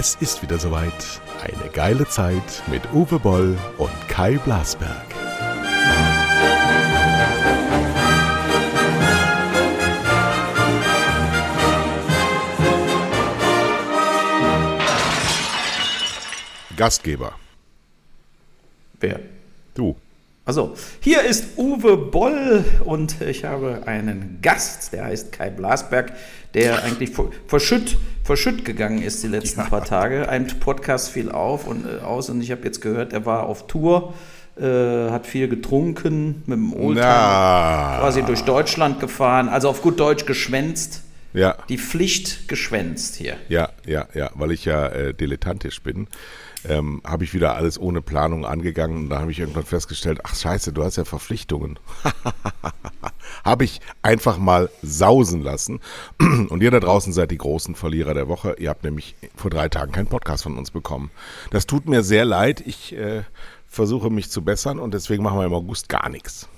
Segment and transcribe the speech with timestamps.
[0.00, 1.20] Es ist wieder soweit.
[1.42, 5.06] Eine geile Zeit mit Uwe Boll und Kai Blasberg.
[16.76, 17.32] Gastgeber.
[19.00, 19.18] Wer?
[19.74, 19.96] Du.
[20.48, 26.14] Also, hier ist Uwe Boll und ich habe einen Gast, der heißt Kai Blasberg,
[26.54, 27.10] der eigentlich
[27.46, 30.26] verschütt, verschütt gegangen ist die letzten paar Tage.
[30.30, 33.66] Ein Podcast fiel auf und äh, aus und ich habe jetzt gehört, er war auf
[33.66, 34.14] Tour,
[34.58, 40.24] äh, hat viel getrunken, mit dem Oldtimer quasi durch Deutschland gefahren, also auf gut Deutsch
[40.24, 41.02] geschwänzt.
[41.34, 41.58] Ja.
[41.68, 43.36] Die Pflicht geschwänzt hier.
[43.50, 46.08] Ja, ja, ja, weil ich ja äh, dilettantisch bin
[46.64, 50.34] ähm, habe ich wieder alles ohne Planung angegangen und da habe ich irgendwann festgestellt, ach
[50.34, 51.78] scheiße, du hast ja Verpflichtungen.
[53.44, 55.80] habe ich einfach mal sausen lassen.
[56.48, 58.56] Und ihr da draußen seid die großen Verlierer der Woche.
[58.58, 61.10] Ihr habt nämlich vor drei Tagen keinen Podcast von uns bekommen.
[61.50, 62.62] Das tut mir sehr leid.
[62.66, 63.22] Ich äh,
[63.66, 66.48] versuche mich zu bessern und deswegen machen wir im August gar nichts.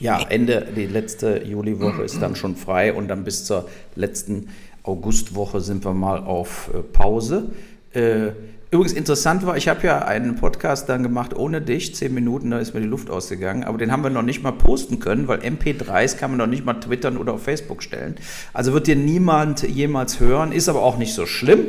[0.00, 4.48] Ja, Ende, die letzte Juliwoche ist dann schon frei und dann bis zur letzten
[4.82, 7.50] Augustwoche sind wir mal auf äh, Pause.
[7.92, 8.32] Äh,
[8.72, 12.58] Übrigens interessant war, ich habe ja einen Podcast dann gemacht ohne dich, zehn Minuten, da
[12.58, 15.38] ist mir die Luft ausgegangen, aber den haben wir noch nicht mal posten können, weil
[15.38, 18.16] MP3s kann man noch nicht mal twittern oder auf Facebook stellen.
[18.52, 21.60] Also wird dir niemand jemals hören, ist aber auch nicht so schlimm.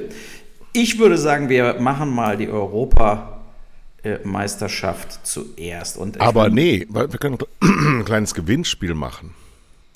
[0.73, 5.98] Ich würde sagen, wir machen mal die Europameisterschaft zuerst.
[5.98, 9.36] Und aber nee, wir können ein kleines Gewinnspiel machen.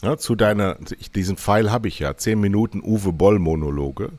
[0.03, 0.77] Ja, zu deiner,
[1.15, 4.11] diesen Pfeil habe ich ja, zehn Minuten Uwe Boll Monologe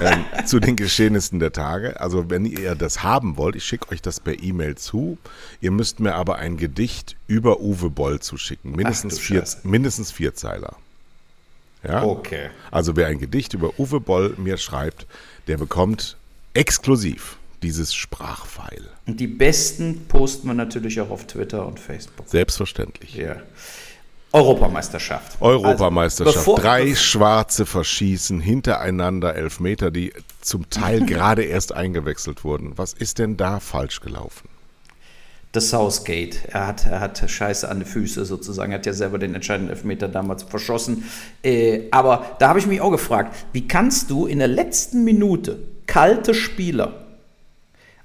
[0.00, 2.00] ähm, zu den Geschehnissen der Tage.
[2.00, 5.18] Also wenn ihr das haben wollt, ich schicke euch das per E-Mail zu.
[5.60, 10.34] Ihr müsst mir aber ein Gedicht über Uwe Boll zuschicken, mindestens Ach, vier, mindestens vier
[10.34, 10.76] Zeiler.
[11.82, 12.02] Ja?
[12.02, 12.50] Okay.
[12.70, 15.06] Also wer ein Gedicht über Uwe Boll mir schreibt,
[15.46, 16.16] der bekommt
[16.54, 18.88] exklusiv dieses Sprachpfeil.
[19.06, 22.28] Und die besten posten wir natürlich auch auf Twitter und Facebook.
[22.28, 23.14] Selbstverständlich.
[23.14, 23.36] Ja.
[24.32, 25.40] Europameisterschaft.
[25.40, 26.36] Europameisterschaft.
[26.36, 32.72] Also, Drei Schwarze verschießen hintereinander Elfmeter, die zum Teil gerade erst eingewechselt wurden.
[32.76, 34.48] Was ist denn da falsch gelaufen?
[35.52, 36.48] Das Southgate.
[36.48, 38.70] Er hat, er hat Scheiße an den Füßen sozusagen.
[38.70, 41.10] Er hat ja selber den entscheidenden Elfmeter damals verschossen.
[41.42, 45.58] Äh, aber da habe ich mich auch gefragt, wie kannst du in der letzten Minute
[45.86, 47.09] kalte Spieler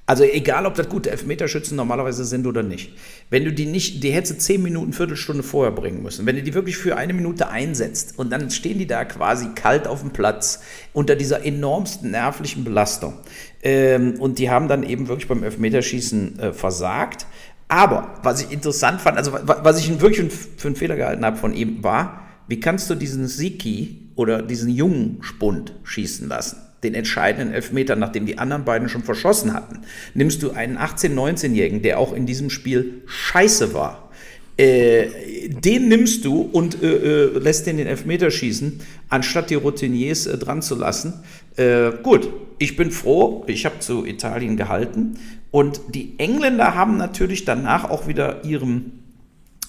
[0.08, 2.94] also egal, ob das gute Elfmeterschützen normalerweise sind oder nicht.
[3.32, 6.28] Wenn du die nicht, die hättest du zehn Minuten, Viertelstunde vorher bringen müssen.
[6.28, 9.88] Wenn du die wirklich für eine Minute einsetzt und dann stehen die da quasi kalt
[9.88, 10.62] auf dem Platz
[10.94, 13.16] unter dieser enormsten nervlichen Belastung.
[13.64, 17.26] Ähm, und die haben dann eben wirklich beim Elfmeterschießen äh, versagt.
[17.68, 21.52] Aber was ich interessant fand, also was ich wirklich für einen Fehler gehalten habe von
[21.52, 26.65] ihm, war, wie kannst du diesen Siki oder diesen jungen Spund schießen lassen?
[26.85, 29.79] Den entscheidenden Elfmeter, nachdem die anderen beiden schon verschossen hatten,
[30.13, 34.09] nimmst du einen 18-, 19-Jährigen, der auch in diesem Spiel scheiße war.
[34.57, 35.07] Äh,
[35.50, 38.79] den nimmst du und äh, äh, lässt den den Elfmeter schießen,
[39.09, 41.13] anstatt die Routiniers äh, dran zu lassen.
[41.57, 45.18] Äh, gut, ich bin froh, ich habe zu Italien gehalten.
[45.51, 48.94] Und die Engländer haben natürlich danach auch wieder ihrem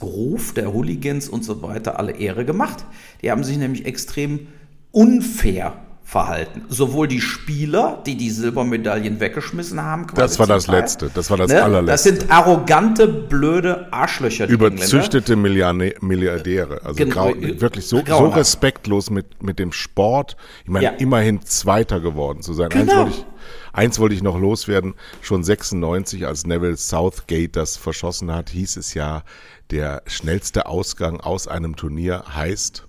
[0.01, 2.85] Ruf der Hooligans und so weiter alle Ehre gemacht.
[3.23, 4.47] Die haben sich nämlich extrem
[4.93, 6.65] unfair verhalten.
[6.69, 10.07] Sowohl die Spieler, die die Silbermedaillen weggeschmissen haben.
[10.15, 11.61] Das war das Teil, Letzte, das war das ne?
[11.61, 12.11] allerletzte.
[12.11, 14.47] Das sind arrogante, blöde Arschlöcher.
[14.47, 16.81] Die Überzüchtete Milliardäre.
[16.85, 20.37] Also Gen grau, wirklich so, so, respektlos mit, mit dem Sport.
[20.63, 20.91] Ich meine, ja.
[20.93, 22.69] immerhin Zweiter geworden zu sein.
[22.69, 22.83] Genau.
[22.83, 23.27] Eins wollte ich,
[23.73, 24.95] Eins wollte ich noch loswerden.
[25.23, 29.25] Schon 96, als Neville Southgate das verschossen hat, hieß es ja,
[29.73, 32.87] der schnellste Ausgang aus einem Turnier heißt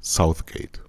[0.00, 0.85] Southgate.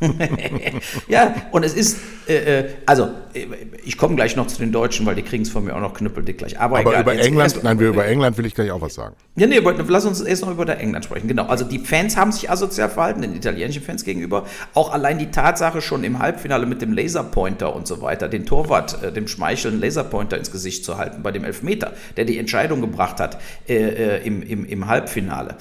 [1.08, 3.46] ja, und es ist, äh, äh also äh,
[3.84, 5.94] ich komme gleich noch zu den Deutschen, weil die kriegen es von mir auch noch
[5.94, 6.58] knüppeldick gleich.
[6.58, 8.94] Aber, aber egal, über England, erst, nein, wir über England will ich gleich auch was
[8.94, 9.14] sagen.
[9.36, 11.28] Ja, nee, aber lass uns erst noch über der England sprechen.
[11.28, 14.46] Genau, also die Fans haben sich asozial verhalten, den italienischen Fans gegenüber.
[14.74, 19.02] Auch allein die Tatsache schon im Halbfinale mit dem Laserpointer und so weiter, den Torwart,
[19.02, 23.20] äh, dem Schmeicheln Laserpointer ins Gesicht zu halten bei dem Elfmeter, der die Entscheidung gebracht
[23.20, 25.56] hat äh, äh im, im, im Halbfinale.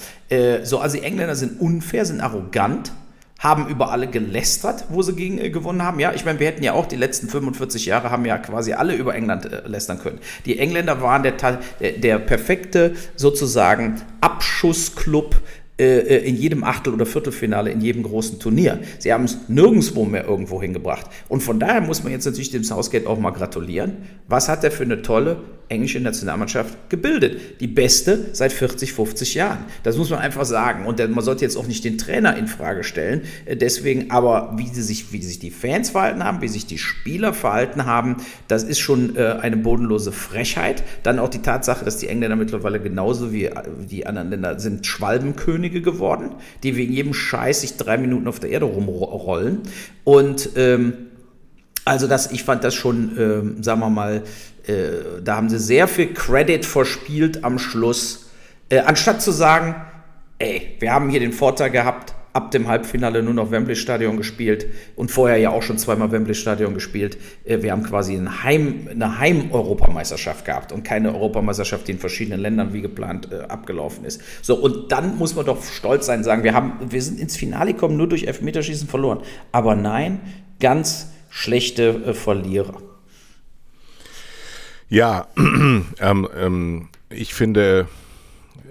[0.64, 2.92] So, also die Engländer sind unfair, sind arrogant
[3.40, 6.00] haben über alle gelästert, wo sie gegen äh, gewonnen haben.
[6.00, 8.96] Ja, ich meine, wir hätten ja auch die letzten 45 Jahre haben ja quasi alle
[8.96, 10.20] über England äh, lästern können.
[10.46, 15.36] Die Engländer waren der, der, der perfekte sozusagen Abschussclub
[15.78, 18.80] äh, äh, in jedem Achtel- oder Viertelfinale, in jedem großen Turnier.
[18.98, 21.08] Sie haben es nirgendwo mehr irgendwo hingebracht.
[21.28, 23.98] Und von daher muss man jetzt natürlich dem Southgate auch mal gratulieren.
[24.30, 27.60] Was hat er für eine tolle englische Nationalmannschaft gebildet.
[27.60, 29.66] Die beste seit 40, 50 Jahren.
[29.84, 30.86] Das muss man einfach sagen.
[30.86, 33.22] Und man sollte jetzt auch nicht den Trainer in Frage stellen.
[33.46, 36.78] Äh, deswegen, aber wie, sie sich, wie sich die Fans verhalten haben, wie sich die
[36.78, 38.18] Spieler verhalten haben,
[38.48, 40.84] das ist schon äh, eine bodenlose Frechheit.
[41.04, 43.54] Dann auch die Tatsache, dass die Engländer mittlerweile genauso wie äh,
[43.90, 48.52] die anderen Länder sind Schwalbenkönige geworden, die wegen jedem Scheiß sich drei Minuten auf der
[48.52, 49.62] Erde rumrollen.
[50.04, 50.94] Und ähm,
[51.86, 54.24] also das, ich fand das schon, ähm, sagen wir mal,
[54.68, 58.30] äh, da haben sie sehr viel Credit verspielt am Schluss,
[58.70, 59.76] äh, anstatt zu sagen,
[60.40, 64.66] ey, wir haben hier den Vorteil gehabt, ab dem Halbfinale nur noch Wembley Stadion gespielt
[64.98, 67.18] und vorher ja auch schon zweimal Wembley Stadion gespielt.
[67.46, 72.42] Äh, wir haben quasi ein Heim, eine Heim-Europameisterschaft gehabt und keine Europameisterschaft, die in verschiedenen
[72.42, 74.22] Ländern wie geplant äh, abgelaufen ist.
[74.42, 77.72] So, und dann muss man doch stolz sein, sagen, wir haben, wir sind ins Finale
[77.74, 79.22] gekommen, nur durch Elfmeterschießen verloren.
[79.54, 80.20] Aber nein,
[80.60, 82.82] ganz schlechte äh, Verlierer.
[84.90, 87.88] Ja, ähm, ähm, ich finde,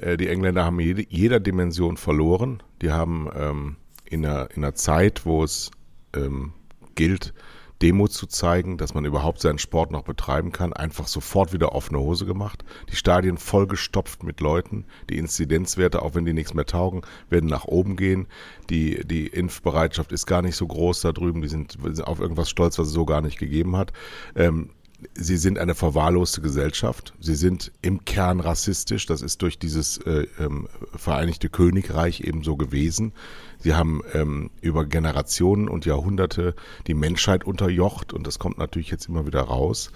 [0.01, 2.63] äh, die Engländer haben jede, jeder Dimension verloren.
[2.83, 5.71] Die haben ähm, in, einer, in einer Zeit, wo es
[6.15, 6.53] ähm,
[6.95, 7.35] gilt,
[7.83, 11.99] Demo zu zeigen, dass man überhaupt seinen Sport noch betreiben kann, einfach sofort wieder offene
[11.99, 12.65] Hose gemacht.
[12.91, 14.87] Die Stadien vollgestopft mit Leuten.
[15.11, 18.29] Die Inzidenzwerte, auch wenn die nichts mehr taugen, werden nach oben gehen.
[18.71, 21.43] Die, die Impfbereitschaft ist gar nicht so groß da drüben.
[21.43, 21.77] Die sind
[22.07, 23.93] auf irgendwas stolz, was es so gar nicht gegeben hat.
[24.37, 24.71] Ähm,
[25.15, 27.15] Sie sind eine verwahrloste Gesellschaft.
[27.21, 29.07] Sie sind im Kern rassistisch.
[29.07, 33.13] Das ist durch dieses äh, ähm, Vereinigte Königreich eben so gewesen.
[33.59, 36.55] Sie haben ähm, über Generationen und Jahrhunderte
[36.87, 39.91] die Menschheit unterjocht und das kommt natürlich jetzt immer wieder raus.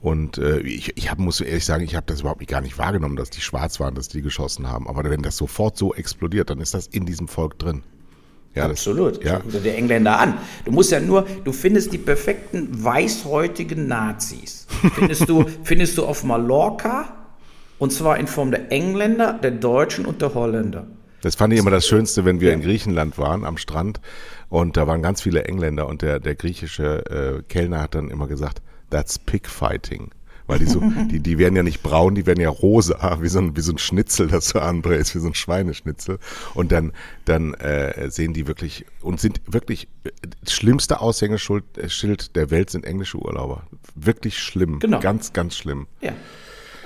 [0.00, 3.16] Und äh, ich, ich hab, muss ehrlich sagen, ich habe das überhaupt gar nicht wahrgenommen,
[3.16, 4.86] dass die schwarz waren, dass die geschossen haben.
[4.86, 7.82] Aber wenn das sofort so explodiert, dann ist das in diesem Volk drin.
[8.54, 9.16] Ja, Absolut.
[9.16, 9.38] Das, ja.
[9.40, 10.38] Guck dir die Engländer an.
[10.64, 14.66] Du musst ja nur, du findest die perfekten weißhäutigen Nazis.
[14.94, 17.08] Findest du, findest du auf Mallorca
[17.78, 20.86] und zwar in Form der Engländer, der Deutschen und der Holländer.
[21.22, 22.54] Das fand ich immer das Schönste, wenn wir ja.
[22.54, 24.00] in Griechenland waren am Strand
[24.48, 28.28] und da waren ganz viele Engländer und der, der griechische äh, Kellner hat dann immer
[28.28, 28.60] gesagt,
[28.90, 30.10] that's pig fighting
[30.46, 30.80] weil die so,
[31.10, 33.72] die, die werden ja nicht braun, die werden ja rosa, wie so ein, wie so
[33.72, 36.18] ein Schnitzel, das du anbrätst, wie so ein Schweineschnitzel.
[36.54, 36.92] Und dann,
[37.24, 39.88] dann äh, sehen die wirklich und sind wirklich
[40.42, 43.66] das schlimmste Aushängeschild äh, der Welt sind englische Urlauber.
[43.94, 44.78] Wirklich schlimm.
[44.80, 45.00] Genau.
[45.00, 45.86] Ganz, ganz schlimm.
[46.00, 46.12] Ja.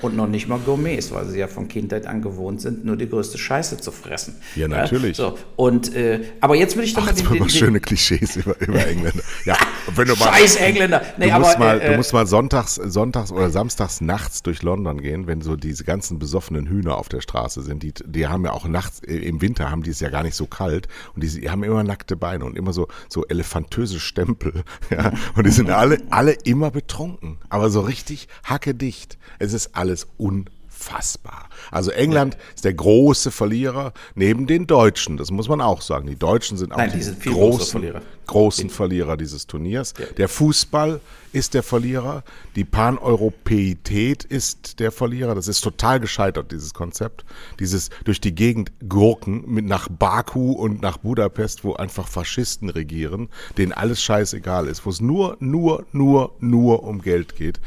[0.01, 3.09] Und noch nicht mal Gourmets, weil sie ja von Kindheit an gewohnt sind, nur die
[3.09, 4.37] größte Scheiße zu fressen.
[4.55, 5.19] Ja, natürlich.
[5.19, 5.39] Ja, so.
[5.57, 8.61] Und, äh, aber jetzt will ich doch Ach, mal den, den, den schöne Klischees über,
[8.61, 9.23] über Engländer.
[9.45, 9.57] Ja,
[9.95, 11.03] wenn du mal, Scheiß Engländer.
[11.17, 14.63] Nee, du, musst aber, mal, äh, du musst mal sonntags, sonntags oder samstags nachts durch
[14.63, 17.83] London gehen, wenn so diese ganzen besoffenen Hühner auf der Straße sind.
[17.83, 20.37] Die, die haben ja auch nachts, äh, im Winter haben die es ja gar nicht
[20.37, 24.53] so kalt und die, die haben immer nackte Beine und immer so, so elefantöse Stempel.
[24.91, 29.19] Ja, und die sind alle, alle immer betrunken, aber so richtig hackedicht.
[29.39, 29.88] Es ist alles
[30.19, 31.48] unfassbar.
[31.71, 32.41] Also England ja.
[32.55, 35.17] ist der große Verlierer neben den Deutschen.
[35.17, 36.07] Das muss man auch sagen.
[36.07, 38.03] Die Deutschen sind auch Nein, die, die großen, Verlierer.
[38.27, 39.95] großen Verlierer dieses Turniers.
[39.99, 40.07] Ja.
[40.17, 41.01] Der Fußball
[41.33, 42.25] ist der Verlierer.
[42.57, 45.35] Die Paneuropäität ist der Verlierer.
[45.35, 47.25] Das ist total gescheitert, dieses Konzept.
[47.59, 53.29] Dieses durch die Gegend Gurken mit nach Baku und nach Budapest, wo einfach Faschisten regieren,
[53.57, 57.61] denen alles scheißegal ist, wo es nur, nur, nur, nur um Geld geht.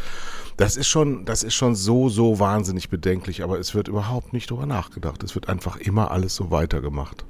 [0.58, 4.50] Das ist schon, das ist schon so, so wahnsinnig bedenklich, aber es wird überhaupt nicht
[4.50, 5.24] drüber nachgedacht.
[5.24, 7.26] Es wird einfach immer alles so weitergemacht.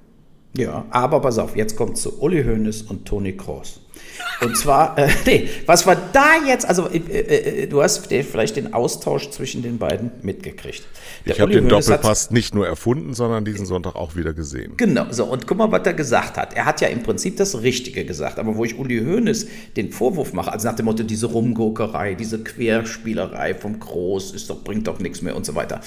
[0.57, 3.79] Ja, aber pass auf, jetzt kommt zu Uli Hoeneß und Toni Kroos.
[4.41, 6.67] Und zwar, äh, nee, was war da jetzt?
[6.67, 10.84] Also, äh, äh, du hast vielleicht den Austausch zwischen den beiden mitgekriegt.
[11.25, 14.74] Der ich habe den Doppelpass nicht nur erfunden, sondern diesen Sonntag auch wieder gesehen.
[14.75, 16.53] Genau, so, und guck mal, was er gesagt hat.
[16.53, 20.34] Er hat ja im Prinzip das Richtige gesagt, aber wo ich Uli Hoeneß den Vorwurf
[20.34, 25.00] mache, also nach dem Motto, diese Rumgurkerei, diese Querspielerei vom Groß, ist doch, bringt doch
[25.00, 25.79] nichts mehr und so weiter.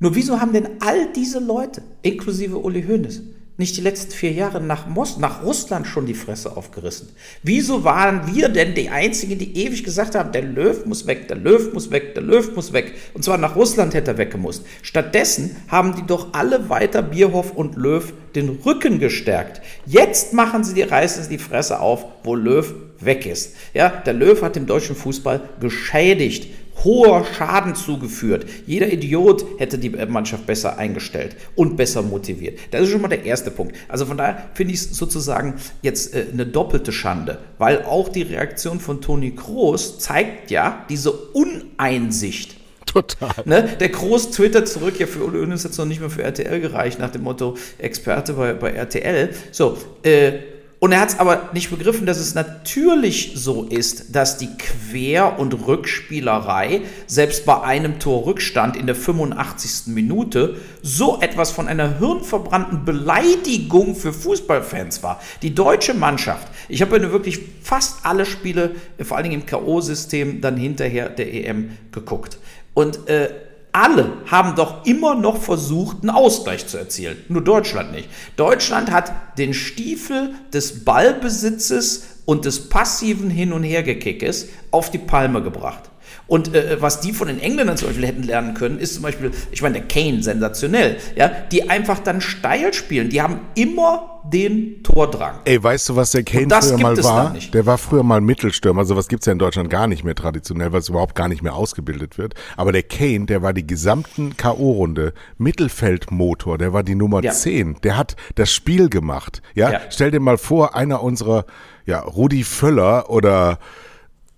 [0.00, 3.22] Nur wieso haben denn all diese Leute, inklusive Uli Hoeneß,
[3.56, 7.10] nicht die letzten vier Jahre nach, Mos nach Russland schon die Fresse aufgerissen?
[7.44, 11.36] Wieso waren wir denn die Einzigen, die ewig gesagt haben, der Löw muss weg, der
[11.36, 12.94] Löw muss weg, der Löw muss weg?
[13.14, 14.66] Und zwar nach Russland hätte er weggemusst.
[14.82, 19.62] Stattdessen haben die doch alle weiter Bierhoff und Löw den Rücken gestärkt.
[19.86, 23.54] Jetzt machen sie die, reißen die Fresse auf, wo Löw weg ist.
[23.72, 26.48] Ja, der Löw hat dem deutschen Fußball geschädigt
[26.82, 28.46] hoher Schaden zugeführt.
[28.66, 32.58] Jeder Idiot hätte die Mannschaft besser eingestellt und besser motiviert.
[32.70, 33.76] Das ist schon mal der erste Punkt.
[33.88, 38.22] Also von daher finde ich es sozusagen jetzt äh, eine doppelte Schande, weil auch die
[38.22, 42.56] Reaktion von Toni Kroos zeigt ja diese Uneinsicht.
[42.86, 43.34] Total.
[43.44, 43.76] Ne?
[43.80, 47.00] Der Groß twittert zurück, ja, für Uli Hoeneß jetzt noch nicht mehr für RTL gereicht,
[47.00, 49.30] nach dem Motto Experte bei, bei RTL.
[49.50, 50.32] So, äh,
[50.80, 55.38] und er hat es aber nicht begriffen, dass es natürlich so ist, dass die Quer-
[55.38, 59.94] und Rückspielerei selbst bei einem Torrückstand in der 85.
[59.94, 65.20] Minute so etwas von einer hirnverbrannten Beleidigung für Fußballfans war.
[65.42, 70.40] Die deutsche Mannschaft, ich habe ja wirklich fast alle Spiele, vor allen Dingen im K.O.-System,
[70.40, 72.38] dann hinterher der EM geguckt.
[72.74, 73.30] Und äh,
[73.74, 77.16] alle haben doch immer noch versucht, einen Ausgleich zu erzielen.
[77.28, 78.08] Nur Deutschland nicht.
[78.36, 85.42] Deutschland hat den Stiefel des Ballbesitzes und des passiven Hin- und Hergekickes auf die Palme
[85.42, 85.90] gebracht.
[86.26, 89.30] Und äh, was die von den Engländern zum Beispiel hätten lernen können, ist zum Beispiel,
[89.50, 93.10] ich meine, der Kane, sensationell, ja, die einfach dann steil spielen.
[93.10, 95.40] Die haben immer den Tordrang.
[95.44, 97.36] Ey, weißt du, was der Kane früher mal war?
[97.52, 98.80] Der war früher mal Mittelstürmer.
[98.80, 101.42] Also was gibt's ja in Deutschland gar nicht mehr traditionell, weil es überhaupt gar nicht
[101.42, 102.34] mehr ausgebildet wird.
[102.56, 106.56] Aber der Kane, der war die gesamten K.O.-Runde Mittelfeldmotor.
[106.56, 107.32] Der war die Nummer ja.
[107.32, 107.76] 10.
[107.82, 109.42] Der hat das Spiel gemacht.
[109.54, 109.70] Ja?
[109.70, 111.44] ja, stell dir mal vor, einer unserer,
[111.84, 113.58] ja, Rudi Völler oder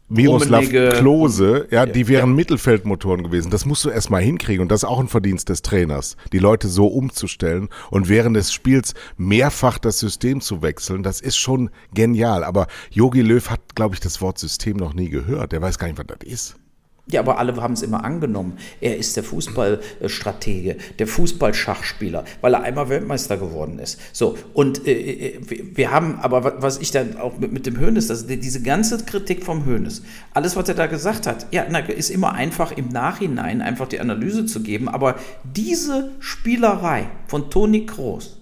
[0.09, 2.37] Miroslav Klose, ja, die wären ja.
[2.37, 3.51] Mittelfeldmotoren gewesen.
[3.51, 6.69] Das musst du erstmal hinkriegen und das ist auch ein Verdienst des Trainers, die Leute
[6.69, 11.03] so umzustellen und während des Spiels mehrfach das System zu wechseln.
[11.03, 12.45] Das ist schon genial.
[12.45, 15.53] Aber Yogi Löw hat, glaube ich, das Wort System noch nie gehört.
[15.53, 16.57] Der weiß gar nicht, was das ist.
[17.09, 18.59] Ja, aber alle haben es immer angenommen.
[18.81, 24.01] Er ist der Fußballstratege, der Fußballschachspieler, weil er einmal Weltmeister geworden ist.
[24.13, 25.41] So, und äh, äh
[25.77, 29.45] wir haben, aber was ich dann auch mit, mit dem Hönes, also diese ganze Kritik
[29.45, 30.03] vom Hönes,
[30.35, 34.01] alles, was er da gesagt hat, ja, na, ist immer einfach im Nachhinein einfach die
[34.01, 38.36] Analyse zu geben, aber diese Spielerei von Toni Kroos,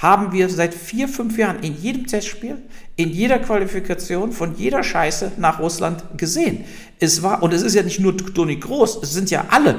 [0.00, 2.56] haben wir seit vier, fünf Jahren in jedem Testspiel,
[2.96, 6.64] in jeder Qualifikation von jeder Scheiße nach Russland gesehen.
[6.98, 9.76] Es war, und es ist ja nicht nur Toni Groß, es sind ja alle.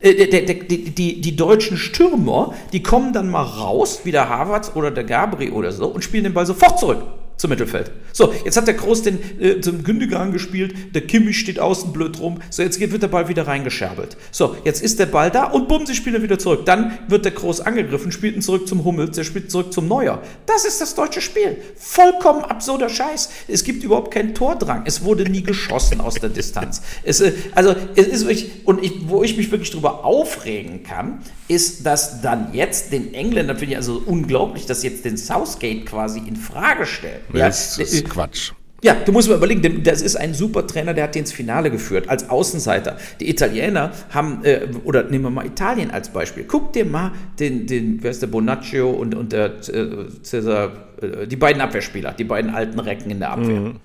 [0.00, 4.90] Äh, die, die, die, deutschen Stürmer, die kommen dann mal raus, wie der Harvard oder
[4.90, 7.02] der Gabri oder so, und spielen den Ball sofort zurück
[7.42, 7.90] zum Mittelfeld.
[8.12, 12.20] So, jetzt hat der Groß den äh, zum Gündogan gespielt, der Kimmich steht außen blöd
[12.20, 12.40] rum.
[12.50, 14.16] So, jetzt wird der Ball wieder reingescherbelt.
[14.30, 16.64] So, jetzt ist der Ball da und bumm, sie spielen wieder zurück.
[16.66, 20.22] Dann wird der Groß angegriffen, spielt ihn zurück zum Hummels, der spielt zurück zum Neuer.
[20.46, 21.56] Das ist das deutsche Spiel.
[21.76, 23.30] Vollkommen absurder Scheiß.
[23.48, 24.82] Es gibt überhaupt keinen Tordrang.
[24.84, 26.80] Es wurde nie geschossen aus der Distanz.
[27.02, 31.18] Es, äh, also, es ist wirklich, und ich, wo ich mich wirklich drüber aufregen kann,
[31.52, 36.20] ist, dass dann jetzt den Engländern, finde ich also unglaublich, dass jetzt den Southgate quasi
[36.20, 37.20] in Frage stellen.
[37.32, 38.52] Ja, das ist Quatsch.
[38.84, 41.70] Ja, du musst mal überlegen, das ist ein super Trainer, der hat den ins Finale
[41.70, 42.96] geführt, als Außenseiter.
[43.20, 46.44] Die Italiener haben, äh, oder nehmen wir mal Italien als Beispiel.
[46.48, 51.28] Guck dir mal den, den wer ist der, Bonaccio und, und der äh, Cesar, äh,
[51.28, 53.60] die beiden Abwehrspieler, die beiden alten Recken in der Abwehr.
[53.60, 53.80] Mhm.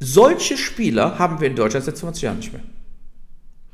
[0.00, 2.62] Solche Spieler haben wir in Deutschland seit 20 Jahren nicht mehr.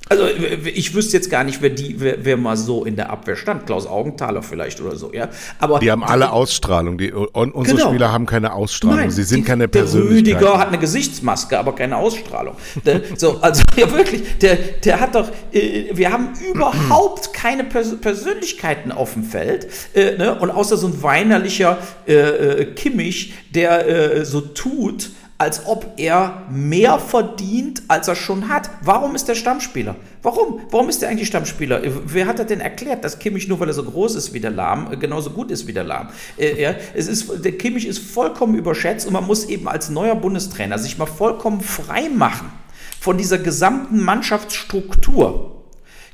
[0.09, 0.25] Also
[0.65, 3.67] ich wüsste jetzt gar nicht, wer die, wer, wer, mal so in der Abwehr stand.
[3.67, 5.29] Klaus Augenthaler vielleicht oder so, ja.
[5.59, 6.97] Aber die haben alle Ausstrahlung.
[6.97, 7.89] Die, und unsere genau.
[7.89, 9.01] Spieler haben keine Ausstrahlung.
[9.01, 10.27] Nein, Sie sind die, keine Persönlichkeit.
[10.27, 12.55] Der Rüdiger hat eine Gesichtsmaske, aber keine Ausstrahlung.
[12.85, 15.29] der, so, also ja wirklich, der, der hat doch.
[15.53, 19.67] Äh, wir haben überhaupt keine Pers Persönlichkeiten auf dem Feld.
[19.93, 20.39] Äh, ne?
[20.39, 26.43] Und außer so ein weinerlicher äh, äh Kimmich, der äh, so tut als ob er
[26.51, 28.71] mehr verdient, als er schon hat.
[28.83, 29.97] Warum ist der Stammspieler?
[30.23, 30.61] Warum?
[30.71, 31.83] Warum ist er eigentlich Stammspieler?
[32.07, 34.51] Wer hat er denn erklärt, dass Kimmich nur weil er so groß ist wie der
[34.51, 36.09] Lahm, äh, genauso gut ist wie der Lahm?
[36.39, 40.15] Äh, ja, es ist, der Kimmich ist vollkommen überschätzt und man muss eben als neuer
[40.15, 42.51] Bundestrainer sich mal vollkommen frei machen
[42.99, 45.53] von dieser gesamten Mannschaftsstruktur.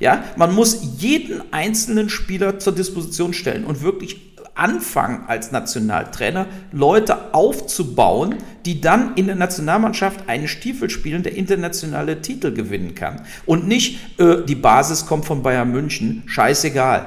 [0.00, 7.34] Ja, man muss jeden einzelnen Spieler zur Disposition stellen und wirklich anfangen als Nationaltrainer, Leute
[7.34, 13.22] aufzubauen, die dann in der Nationalmannschaft einen Stiefel spielen, der internationale Titel gewinnen kann.
[13.46, 17.06] Und nicht, äh, die Basis kommt von Bayern München, scheißegal.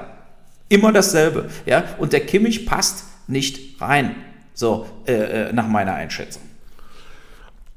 [0.69, 1.49] Immer dasselbe.
[1.65, 1.83] Ja?
[1.99, 4.15] Und der Kimmich passt nicht rein.
[4.53, 6.41] So, äh, äh nach meiner Einschätzung.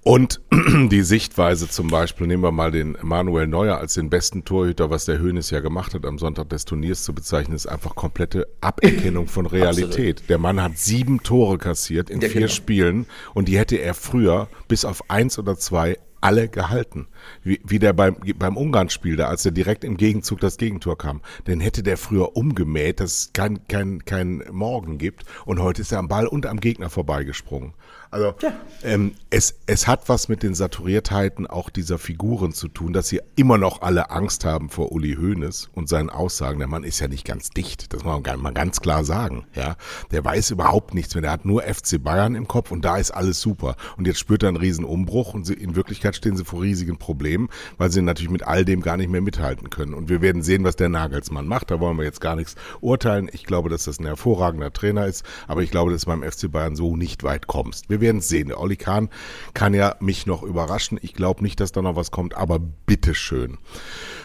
[0.08, 0.40] Und
[0.90, 5.04] die Sichtweise zum Beispiel, nehmen wir mal den Manuel Neuer als den besten Torhüter, was
[5.04, 9.26] der Hönes ja gemacht hat, am Sonntag des Turniers zu bezeichnen, ist einfach komplette Aberkennung
[9.26, 10.22] von Realität.
[10.30, 12.52] Der Mann hat sieben Tore kassiert in ja, vier genau.
[12.54, 17.08] Spielen und die hätte er früher bis auf eins oder zwei alle gehalten.
[17.42, 21.20] Wie, wie der beim, beim Ungarn-Spiel da, als er direkt im Gegenzug das Gegentor kam.
[21.46, 25.24] Den hätte der früher umgemäht, dass es kein, kein, kein Morgen gibt.
[25.44, 27.74] Und heute ist er am Ball und am Gegner vorbeigesprungen.
[28.10, 28.52] Also ja.
[28.82, 33.20] ähm, es, es hat was mit den Saturiertheiten auch dieser Figuren zu tun, dass sie
[33.36, 36.58] immer noch alle Angst haben vor Uli Hoeneß und seinen Aussagen.
[36.58, 39.46] Der Mann ist ja nicht ganz dicht, das muss man mal ganz klar sagen.
[39.54, 39.76] Ja,
[40.10, 43.10] Der weiß überhaupt nichts mehr, der hat nur FC Bayern im Kopf und da ist
[43.10, 43.76] alles super.
[43.98, 46.96] Und jetzt spürt er einen riesen Umbruch und sie, in Wirklichkeit stehen sie vor riesigen
[46.96, 49.92] Problemen, weil sie natürlich mit all dem gar nicht mehr mithalten können.
[49.92, 51.70] Und wir werden sehen, was der Nagelsmann macht.
[51.70, 53.28] Da wollen wir jetzt gar nichts urteilen.
[53.32, 56.50] Ich glaube, dass das ein hervorragender Trainer ist, aber ich glaube, dass du beim FC
[56.50, 57.90] Bayern so nicht weit kommst.
[57.90, 58.48] Wir werden es sehen.
[58.48, 59.08] Der Olli Kahn
[59.54, 60.98] kann ja mich noch überraschen.
[61.02, 63.58] Ich glaube nicht, dass da noch was kommt, aber bitteschön.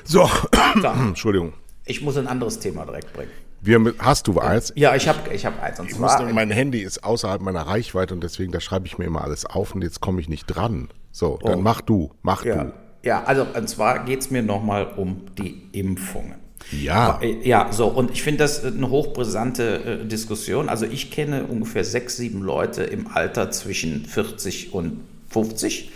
[0.03, 0.29] So,
[0.83, 1.53] Entschuldigung.
[1.85, 3.31] Ich muss ein anderes Thema direkt bringen.
[3.61, 4.73] Wir, hast du eins?
[4.75, 5.79] Ja, ich habe ich hab eins.
[5.79, 9.05] Und ich muss, mein Handy ist außerhalb meiner Reichweite und deswegen, da schreibe ich mir
[9.05, 10.89] immer alles auf und jetzt komme ich nicht dran.
[11.11, 11.61] So, dann oh.
[11.61, 12.65] mach du, mach ja.
[12.65, 12.73] du.
[13.03, 16.42] Ja, also und zwar geht es mir nochmal um die Impfungen.
[16.71, 17.19] Ja.
[17.21, 20.69] Äh, ja, so, und ich finde das eine hochbrisante äh, Diskussion.
[20.69, 25.91] Also ich kenne ungefähr sechs, sieben Leute im Alter zwischen 40 und 50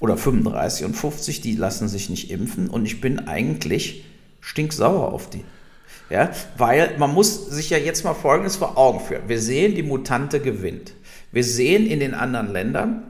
[0.00, 4.04] oder 35 und 50, die lassen sich nicht impfen und ich bin eigentlich
[4.40, 5.44] stinksauer auf die.
[6.08, 9.28] Ja, weil man muss sich ja jetzt mal Folgendes vor Augen führen.
[9.28, 10.92] Wir sehen, die Mutante gewinnt.
[11.30, 13.02] Wir sehen in den anderen Ländern,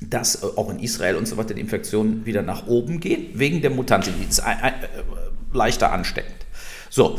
[0.00, 3.62] dass äh, auch in Israel und so weiter die Infektionen wieder nach oben gehen, wegen
[3.62, 4.10] der Mutante.
[5.58, 6.46] Leichter ansteckend.
[6.88, 7.18] So,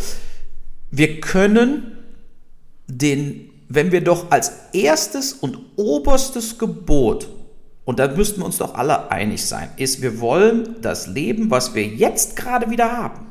[0.89, 1.97] wir können
[2.87, 7.29] den, wenn wir doch als erstes und oberstes Gebot,
[7.85, 11.75] und da müssten wir uns doch alle einig sein, ist, wir wollen das Leben, was
[11.75, 13.27] wir jetzt gerade wieder haben,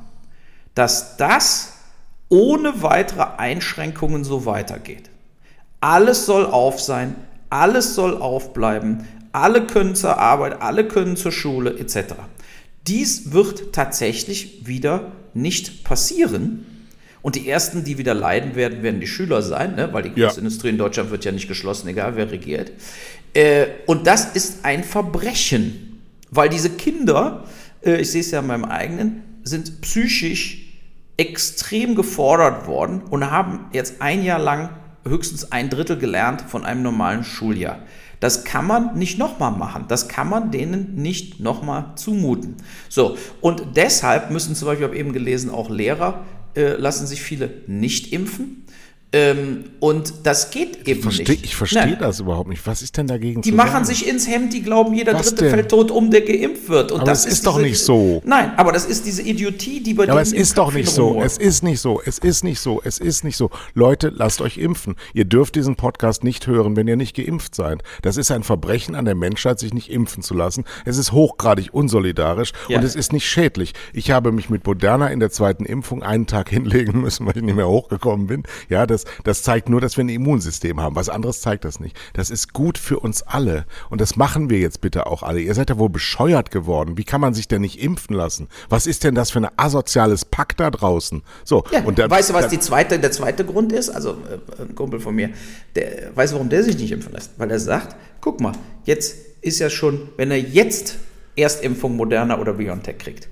[0.75, 1.73] dass das
[2.29, 5.11] ohne weitere Einschränkungen so weitergeht.
[5.81, 7.15] Alles soll auf sein,
[7.51, 12.15] alles soll aufbleiben, alle können zur Arbeit, alle können zur Schule etc.
[12.89, 16.67] Dies wird tatsächlich wieder nicht passieren.
[17.21, 19.93] Und die ersten, die wieder leiden werden, werden die Schüler sein, ne?
[19.93, 20.73] weil die Kunstindustrie ja.
[20.73, 22.73] in Deutschland wird ja nicht geschlossen, egal wer regiert.
[23.35, 27.45] Äh, und das ist ein Verbrechen, weil diese Kinder,
[27.85, 30.65] äh, ich sehe es ja in meinem eigenen, sind psychisch
[31.17, 34.71] extrem gefordert worden und haben jetzt ein Jahr lang
[35.05, 37.81] höchstens ein Drittel gelernt von einem normalen Schuljahr.
[38.21, 39.85] Das kann man nicht nochmal machen.
[39.89, 42.57] Das kann man denen nicht nochmal zumuten.
[42.89, 46.25] So, und deshalb müssen zum Beispiel, ich habe eben gelesen, auch Lehrer
[46.57, 48.65] äh, lassen sich viele nicht impfen.
[49.11, 51.45] Ähm, und das geht eben versteh, nicht.
[51.47, 52.67] Ich verstehe das überhaupt nicht.
[52.67, 53.85] Was ist denn dagegen Die machen sagen?
[53.87, 55.55] sich ins Hemd, die glauben, jeder Was Dritte denn?
[55.55, 56.93] fällt tot um, der geimpft wird.
[56.93, 58.21] Und aber das ist, ist doch diese, nicht so.
[58.27, 61.23] Nein, aber das ist diese Idiotie, die bei ja, Aber es ist doch nicht so.
[61.23, 62.03] Es ist nicht so.
[62.05, 62.83] Es ist nicht so.
[62.85, 63.51] Es ist nicht so.
[63.73, 64.95] Leute, lasst euch impfen.
[65.15, 67.83] Ihr dürft diesen Podcast nicht hören, wenn ihr nicht geimpft seid.
[68.03, 70.65] Das ist ein Verbrechen an der Menschheit, sich nicht impfen zu lassen.
[70.85, 72.77] Es ist hochgradig unsolidarisch ja.
[72.77, 73.73] und es ist nicht schädlich.
[73.95, 77.43] Ich habe mich mit Moderna in der zweiten Impfung einen Tag hinlegen müssen, weil ich
[77.43, 78.43] nicht mehr hochgekommen bin.
[78.69, 80.97] Ja, das das, das zeigt nur, dass wir ein Immunsystem haben.
[80.97, 81.97] Was anderes zeigt das nicht.
[82.15, 83.67] Das ist gut für uns alle.
[83.91, 85.41] Und das machen wir jetzt bitte auch alle.
[85.41, 86.97] Ihr seid ja wohl bescheuert geworden.
[86.97, 88.49] Wie kann man sich denn nicht impfen lassen?
[88.69, 91.23] Was ist denn das für ein asoziales Pack da draußen?
[91.45, 91.65] So.
[91.73, 93.91] Ja, und der, weißt du, was die zweite, der zweite Grund ist?
[93.91, 95.31] Also, äh, ein Kumpel von mir,
[95.75, 97.33] der weiß, warum der sich nicht impfen lässt.
[97.39, 98.53] Weil er sagt, guck mal,
[98.85, 100.97] jetzt ist ja schon, wenn er jetzt
[101.37, 103.29] Erstimpfung Moderna oder BioNTech kriegt,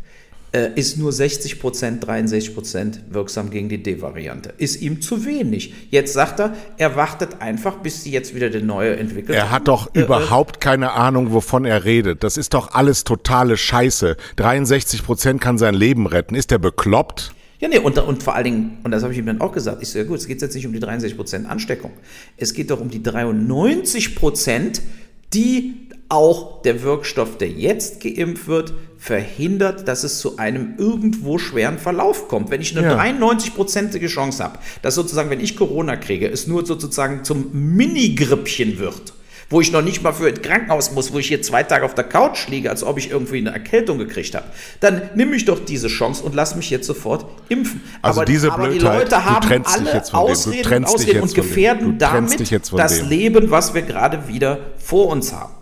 [0.53, 4.55] ist nur 60 Prozent, 63 Prozent wirksam gegen die D-Variante.
[4.57, 5.75] Ist ihm zu wenig.
[5.91, 9.69] Jetzt sagt er, er wartet einfach, bis sie jetzt wieder den neue entwickelt Er hat
[9.69, 12.25] doch äh, äh, überhaupt keine Ahnung, wovon er redet.
[12.25, 14.17] Das ist doch alles totale Scheiße.
[14.37, 16.35] 63 Prozent kann sein Leben retten.
[16.35, 17.35] Ist der bekloppt?
[17.59, 19.83] Ja, nee, und, und vor allen Dingen, und das habe ich ihm dann auch gesagt,
[19.83, 21.91] ich so, ja gut, es geht jetzt nicht um die 63 Prozent Ansteckung.
[22.37, 24.83] Es geht doch um die 93 Prozent,
[25.33, 31.79] die auch der Wirkstoff, der jetzt geimpft wird, verhindert, dass es zu einem irgendwo schweren
[31.79, 32.51] Verlauf kommt.
[32.51, 32.99] Wenn ich eine ja.
[32.99, 39.15] 93-prozentige Chance habe, dass sozusagen, wenn ich Corona kriege, es nur sozusagen zum Mini-Grippchen wird,
[39.49, 41.95] wo ich noch nicht mal für ein Krankenhaus muss, wo ich hier zwei Tage auf
[41.95, 44.47] der Couch liege, als ob ich irgendwie eine Erkältung gekriegt habe,
[44.81, 47.81] dann nehme ich doch diese Chance und lass mich jetzt sofort impfen.
[48.03, 52.41] Also aber, diese aber Blödheit, die Leute haben alle Ausreden, Ausreden und gefährden damit
[52.73, 53.03] das.
[53.03, 55.56] Leben, was wir gerade wieder vor uns haben.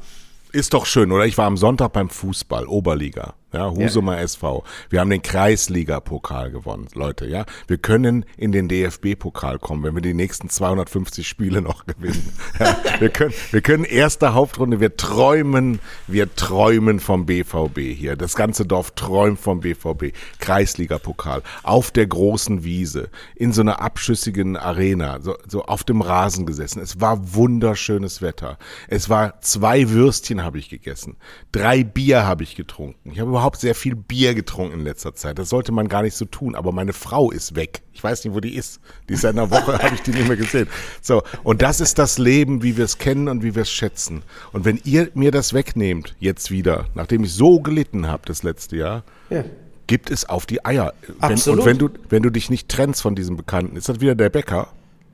[0.55, 1.27] Ist doch schön, oder?
[1.27, 4.23] Ich war am Sonntag beim Fußball, Oberliga ja, Husumer ja.
[4.23, 4.65] SV.
[4.91, 7.45] Wir haben den Kreisliga-Pokal gewonnen, Leute, ja.
[7.67, 12.33] Wir können in den DFB-Pokal kommen, wenn wir die nächsten 250 Spiele noch gewinnen.
[12.59, 18.17] Ja, wir können, wir können erste Hauptrunde, wir träumen, wir träumen vom BVB hier.
[18.17, 20.15] Das ganze Dorf träumt vom BVB.
[20.41, 21.43] Kreisliga-Pokal.
[21.63, 26.81] Auf der großen Wiese, in so einer abschüssigen Arena, so, so auf dem Rasen gesessen.
[26.81, 28.59] Es war wunderschönes Wetter.
[28.89, 31.17] Es war zwei Würstchen habe ich gegessen.
[31.53, 33.11] Drei Bier habe ich getrunken.
[33.13, 35.39] Ich habe überhaupt sehr viel Bier getrunken in letzter Zeit.
[35.39, 37.83] Das sollte man gar nicht so tun, aber meine Frau ist weg.
[37.93, 38.81] Ich weiß nicht, wo die ist.
[39.09, 40.69] Die ist seit einer Woche, habe ich die nicht mehr gesehen.
[41.03, 44.23] So, und das ist das Leben, wie wir es kennen und wie wir es schätzen.
[44.53, 48.77] Und wenn ihr mir das wegnehmt, jetzt wieder, nachdem ich so gelitten habe das letzte
[48.77, 49.45] Jahr, ja.
[49.87, 50.95] gibt es auf die Eier.
[51.21, 51.59] Absolut.
[51.59, 54.15] Wenn, und wenn du, wenn du dich nicht trennst von diesem Bekannten, ist das wieder
[54.15, 54.69] der Bäcker?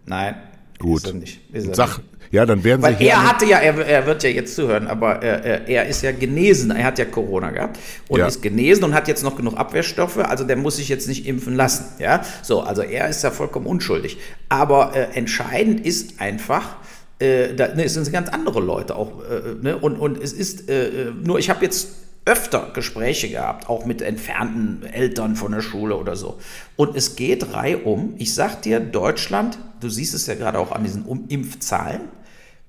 [0.07, 0.37] Nein.
[0.79, 1.05] Gut.
[1.05, 1.55] Ist er nicht.
[1.55, 2.10] Ist er Sag, nicht.
[2.33, 5.21] Ja, dann werden Weil sie er hatte ja, er, er, wird ja jetzt zuhören, aber
[5.21, 6.71] er, er, ist ja genesen.
[6.71, 8.27] Er hat ja Corona gehabt und ja.
[8.27, 10.19] ist genesen und hat jetzt noch genug Abwehrstoffe.
[10.19, 11.87] Also der muss sich jetzt nicht impfen lassen.
[11.99, 14.17] Ja, so, also er ist ja vollkommen unschuldig.
[14.49, 16.77] Aber äh, entscheidend ist einfach,
[17.19, 19.23] äh, da, ne, es sind ganz andere Leute auch.
[19.25, 21.89] Äh, ne, und, und es ist äh, äh, nur, ich habe jetzt
[22.27, 26.39] öfter Gespräche gehabt, auch mit entfernten Eltern von der Schule oder so.
[26.77, 28.15] Und es geht reihum.
[28.19, 32.03] Ich sag dir, Deutschland, du siehst es ja gerade auch an diesen Impfzahlen,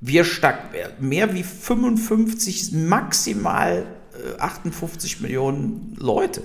[0.01, 0.59] wir stark,
[0.99, 3.85] mehr wie 55, maximal
[4.39, 6.41] 58 äh, Millionen Leute.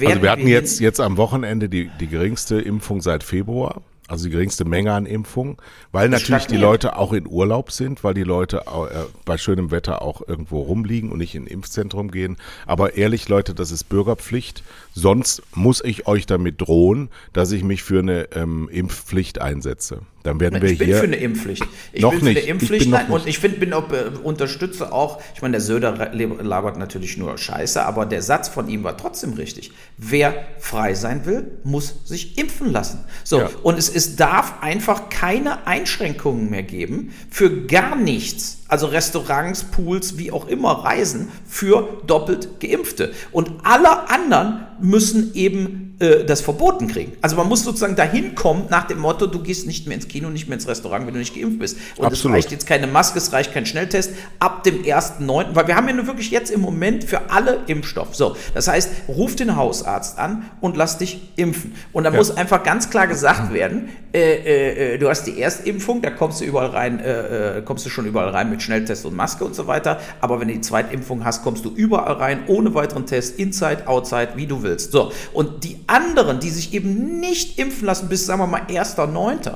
[0.00, 3.82] also wir hatten jetzt, jetzt am Wochenende die, die geringste Impfung seit Februar.
[4.06, 5.56] Also die geringste Menge an Impfungen,
[5.90, 10.02] weil natürlich die Leute auch in Urlaub sind, weil die Leute äh, bei schönem Wetter
[10.02, 12.36] auch irgendwo rumliegen und nicht in ein Impfzentrum gehen.
[12.66, 14.62] Aber ehrlich, Leute, das ist Bürgerpflicht.
[14.92, 20.02] Sonst muss ich euch damit drohen, dass ich mich für eine ähm, Impfpflicht einsetze.
[20.24, 20.86] Dann werden wir ich hier.
[20.86, 21.64] Ich bin für eine Impfpflicht.
[21.92, 22.38] Ich noch bin für nicht.
[22.38, 22.84] eine Impfpflicht.
[22.86, 26.78] Ich nein, und ich find, bin auch, äh, unterstütze auch, ich meine, der Söder labert
[26.78, 29.72] natürlich nur Scheiße, aber der Satz von ihm war trotzdem richtig.
[29.98, 33.04] Wer frei sein will, muss sich impfen lassen.
[33.22, 33.50] So, ja.
[33.62, 40.18] und es, es darf einfach keine Einschränkungen mehr geben für gar nichts also Restaurants, Pools,
[40.18, 43.12] wie auch immer, Reisen für doppelt Geimpfte.
[43.30, 47.12] Und alle anderen müssen eben äh, das verboten kriegen.
[47.22, 50.28] Also man muss sozusagen dahin kommen nach dem Motto, du gehst nicht mehr ins Kino,
[50.28, 51.76] nicht mehr ins Restaurant, wenn du nicht geimpft bist.
[51.96, 52.36] Und Absolut.
[52.36, 54.10] es reicht jetzt keine Maske, es reicht kein Schnelltest
[54.40, 58.16] ab dem 1.9., weil wir haben ja nur wirklich jetzt im Moment für alle Impfstoff.
[58.16, 61.74] So, das heißt, ruf den Hausarzt an und lass dich impfen.
[61.92, 62.16] Und da ja.
[62.16, 66.40] muss einfach ganz klar gesagt werden, äh, äh, äh, du hast die Erstimpfung, da kommst
[66.40, 69.54] du überall rein, äh, äh, kommst du schon überall rein mit Schnelltest und Maske und
[69.54, 70.00] so weiter.
[70.20, 74.30] Aber wenn du die Zweitimpfung hast, kommst du überall rein, ohne weiteren Test, Inside, Outside,
[74.36, 74.73] wie du willst.
[74.80, 79.52] So, und die anderen, die sich eben nicht impfen lassen bis, sagen wir mal, 1.9.,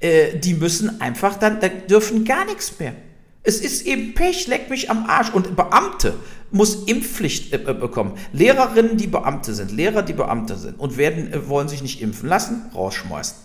[0.00, 2.94] äh, die müssen einfach dann, da dürfen gar nichts mehr.
[3.42, 5.30] Es ist eben Pech, leck mich am Arsch.
[5.30, 6.14] Und Beamte
[6.50, 8.14] muss Impfpflicht äh, äh bekommen.
[8.32, 12.28] Lehrerinnen, die Beamte sind, Lehrer, die Beamte sind und werden, äh, wollen sich nicht impfen
[12.28, 13.36] lassen, rausschmeißen.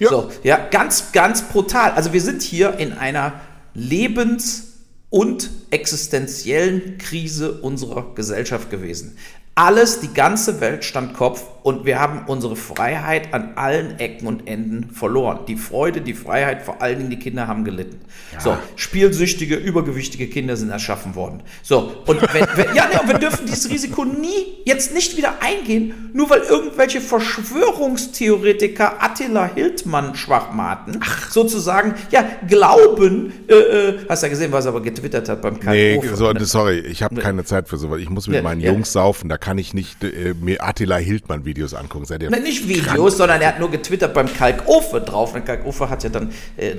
[0.00, 0.08] Ja.
[0.08, 1.92] So, ja, ganz, ganz brutal.
[1.92, 3.40] Also wir sind hier in einer
[3.74, 4.72] Lebens-
[5.10, 9.16] und existenziellen Krise unserer Gesellschaft gewesen.
[9.56, 14.46] Alles, die ganze Welt stand Kopf und wir haben unsere Freiheit an allen Ecken und
[14.46, 15.46] Enden verloren.
[15.48, 18.00] Die Freude, die Freiheit, vor allen Dingen die Kinder haben gelitten.
[18.34, 18.40] Ja.
[18.40, 21.40] So, spielsüchtige, übergewichtige Kinder sind erschaffen worden.
[21.62, 26.10] So, und wenn, wenn, ja, nee, wir dürfen dieses Risiko nie, jetzt nicht wieder eingehen,
[26.12, 31.30] nur weil irgendwelche Verschwörungstheoretiker Attila Hildmann Schwachmaten Ach.
[31.30, 35.98] sozusagen, ja, glauben, äh, äh, hast ja gesehen, was er aber getwittert hat beim Kai
[36.02, 38.00] Nee, so, sorry, ich habe keine Zeit für sowas.
[38.00, 38.70] Ich muss mit ja, meinen ja.
[38.70, 42.04] Jungs saufen, da kann ich nicht äh, mir Attila Hildmann Videos angucken.
[42.04, 43.10] Seid ihr Nein, nicht Videos, krank?
[43.12, 45.34] sondern er hat nur getwittert beim Kalkofe drauf.
[45.34, 46.74] Und Kalkofe hat ja dann, äh,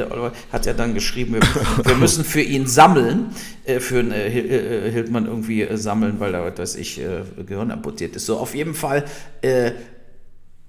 [0.52, 1.42] hat ja dann geschrieben, wir,
[1.86, 3.34] wir müssen für ihn sammeln,
[3.66, 8.16] äh, für äh, äh, Hildmann irgendwie äh, sammeln, weil da, weiß ich, äh, Gehirn amputiert
[8.16, 8.26] ist.
[8.26, 9.06] So, auf jeden Fall,
[9.42, 9.72] äh,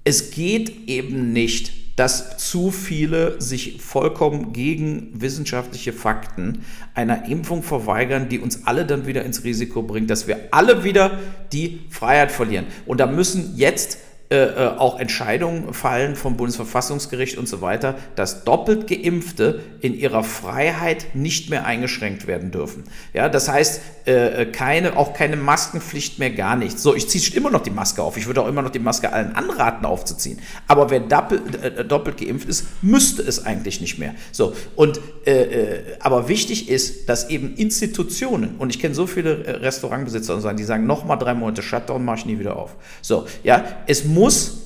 [0.03, 8.29] es geht eben nicht, dass zu viele sich vollkommen gegen wissenschaftliche Fakten einer Impfung verweigern,
[8.29, 11.19] die uns alle dann wieder ins Risiko bringt, dass wir alle wieder
[11.51, 12.67] die Freiheit verlieren.
[12.85, 13.97] Und da müssen jetzt
[14.29, 20.21] äh, äh, auch Entscheidungen fallen vom Bundesverfassungsgericht und so weiter, dass doppelt Geimpfte in ihrer
[20.25, 22.83] Freiheit nicht mehr eingeschränkt werden dürfen.
[23.13, 26.83] Ja, das heißt, äh, keine, auch keine Maskenpflicht mehr, gar nichts.
[26.83, 28.17] So, ich ziehe immer noch die Maske auf.
[28.17, 30.39] Ich würde auch immer noch die Maske allen anraten aufzuziehen.
[30.67, 34.13] Aber wer doppelt, äh, doppelt geimpft ist, müsste es eigentlich nicht mehr.
[34.33, 39.61] So, und äh, äh aber wichtig ist, dass eben Institutionen, und ich kenne so viele
[39.61, 42.75] Restaurantbesitzer und sagen, die sagen, nochmal drei Monate Shutdown, mache ich nie wieder auf.
[43.01, 44.57] So, ja, es muss muss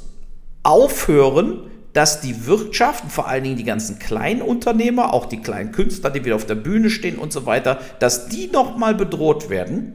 [0.63, 1.59] aufhören,
[1.93, 6.23] dass die Wirtschaft, vor allen Dingen die ganzen kleinen Unternehmer, auch die kleinen Künstler, die
[6.23, 9.93] wieder auf der Bühne stehen und so weiter, dass die nochmal bedroht werden,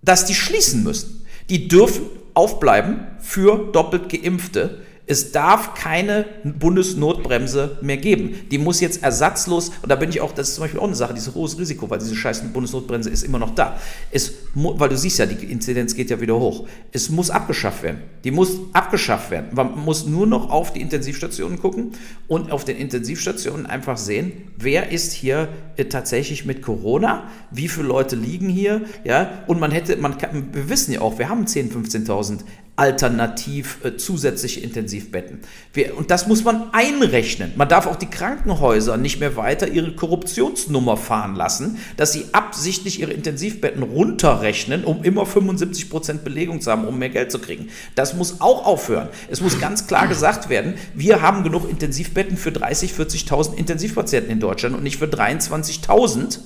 [0.00, 1.26] dass die schließen müssen.
[1.50, 8.34] Die dürfen aufbleiben für doppelt Geimpfte Es darf keine Bundesnotbremse mehr geben.
[8.50, 10.94] Die muss jetzt ersatzlos, und da bin ich auch, das ist zum Beispiel auch eine
[10.94, 13.80] Sache, dieses hohes Risiko, weil diese scheiß Bundesnotbremse ist immer noch da.
[14.12, 16.68] Es, weil du siehst ja, die Inzidenz geht ja wieder hoch.
[16.92, 17.98] Es muss abgeschafft werden.
[18.22, 19.48] Die muss abgeschafft werden.
[19.52, 21.92] Man muss nur noch auf die Intensivstationen gucken
[22.28, 27.88] und auf den Intensivstationen einfach sehen, wer ist hier äh, tatsächlich mit Corona, wie viele
[27.88, 31.44] Leute liegen hier, ja, und man hätte, man kann, wir wissen ja auch, wir haben
[31.44, 32.38] 10.000, 15.000
[32.82, 35.38] alternativ äh, zusätzliche Intensivbetten.
[35.72, 37.52] Wir, und das muss man einrechnen.
[37.54, 42.98] Man darf auch die Krankenhäuser nicht mehr weiter ihre Korruptionsnummer fahren lassen, dass sie absichtlich
[42.98, 47.68] ihre Intensivbetten runterrechnen, um immer 75 Prozent Belegung zu haben, um mehr Geld zu kriegen.
[47.94, 49.08] Das muss auch aufhören.
[49.30, 54.40] Es muss ganz klar gesagt werden, wir haben genug Intensivbetten für 30, 40.000 Intensivpatienten in
[54.40, 56.40] Deutschland und nicht für 23.000,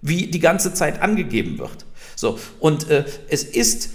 [0.00, 1.84] wie die ganze Zeit angegeben wird.
[2.16, 3.90] So, und äh, es ist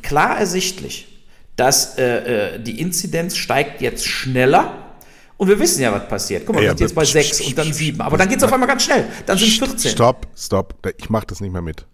[0.00, 1.13] klar ersichtlich,
[1.56, 4.80] dass äh, äh, die Inzidenz steigt jetzt schneller.
[5.36, 6.44] Und wir wissen ja, was passiert.
[6.46, 8.00] Guck mal, wir sind jetzt bei 6 und dann 7.
[8.00, 9.04] Aber dann geht es auf einmal ganz schnell.
[9.26, 9.90] Dann sind 14.
[9.90, 10.74] Stopp, stopp.
[10.96, 11.86] Ich mache das nicht mehr mit.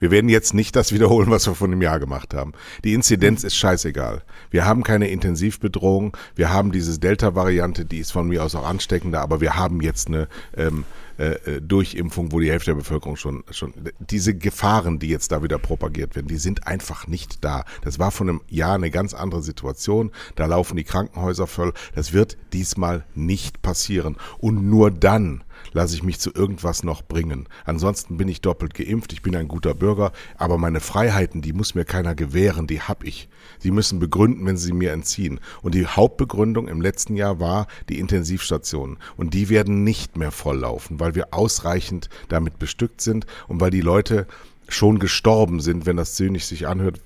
[0.00, 2.52] Wir werden jetzt nicht das wiederholen, was wir vor einem Jahr gemacht haben.
[2.84, 4.22] Die Inzidenz ist scheißegal.
[4.50, 6.16] Wir haben keine Intensivbedrohung.
[6.34, 10.08] Wir haben diese Delta-Variante, die ist von mir aus auch ansteckender, aber wir haben jetzt
[10.08, 10.84] eine ähm,
[11.20, 15.42] äh, äh, Durchimpfung, wo die Hälfte der Bevölkerung schon, schon, diese Gefahren, die jetzt da
[15.42, 17.66] wieder propagiert werden, die sind einfach nicht da.
[17.82, 20.12] Das war vor einem Jahr eine ganz andere Situation.
[20.36, 21.74] Da laufen die Krankenhäuser voll.
[21.94, 24.16] Das wird diesmal nicht passieren.
[24.38, 27.48] Und nur dann lasse ich mich zu irgendwas noch bringen.
[27.64, 31.74] Ansonsten bin ich doppelt geimpft, ich bin ein guter Bürger, aber meine Freiheiten, die muss
[31.74, 33.28] mir keiner gewähren, die hab ich.
[33.58, 35.40] Sie müssen begründen, wenn sie mir entziehen.
[35.62, 38.98] Und die Hauptbegründung im letzten Jahr war die Intensivstationen.
[39.16, 43.80] Und die werden nicht mehr volllaufen, weil wir ausreichend damit bestückt sind und weil die
[43.80, 44.26] Leute
[44.68, 47.00] schon gestorben sind, wenn das zynisch sich anhört,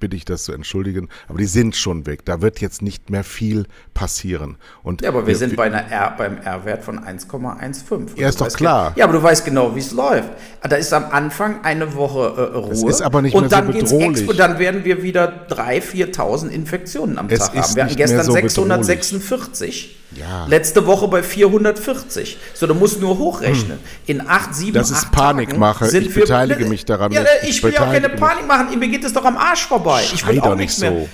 [0.00, 2.24] bitte ich das zu entschuldigen, aber die sind schon weg.
[2.24, 4.56] Da wird jetzt nicht mehr viel passieren.
[4.82, 8.18] Und ja, aber wir, sind bei einer R, beim R-Wert von 1,15.
[8.18, 8.92] Ja, ist doch klar.
[8.96, 10.30] Ja, aber du weißt genau, wie es läuft.
[10.62, 12.70] Da ist am Anfang eine Woche äh, Ruhe.
[12.70, 14.28] Das ist aber nicht und mehr so bedrohlich.
[14.28, 17.76] und dann werden wir wieder 3.000, 4.000 Infektionen am es Tag haben.
[17.76, 20.03] Wir hatten gestern so 646.
[20.12, 20.46] Ja.
[20.46, 22.38] Letzte Woche bei 440.
[22.54, 23.78] So, du musst nur hochrechnen.
[23.78, 24.20] Hm.
[24.20, 25.86] In 8, 7, Das ist Panikmache.
[25.86, 27.10] Sind ich beteilige wir, mich daran.
[27.12, 28.78] Ja, ich, ich will ja auch keine Panik machen.
[28.78, 30.02] Mir geht es doch am Arsch vorbei.
[30.12, 30.92] Ich will auch nichts mehr.
[30.92, 31.08] So.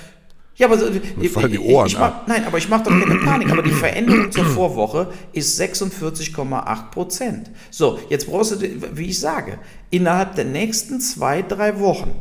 [0.55, 0.77] Ja, aber
[1.19, 3.49] ich, fallen die Ohren ich mach, nein, aber ich mache doch keine Panik.
[3.51, 7.49] Aber die Veränderung zur Vorwoche ist 46,8 Prozent.
[7.71, 8.57] So, jetzt brauchst du,
[8.95, 9.57] wie ich sage,
[9.89, 12.13] innerhalb der nächsten zwei, drei Wochen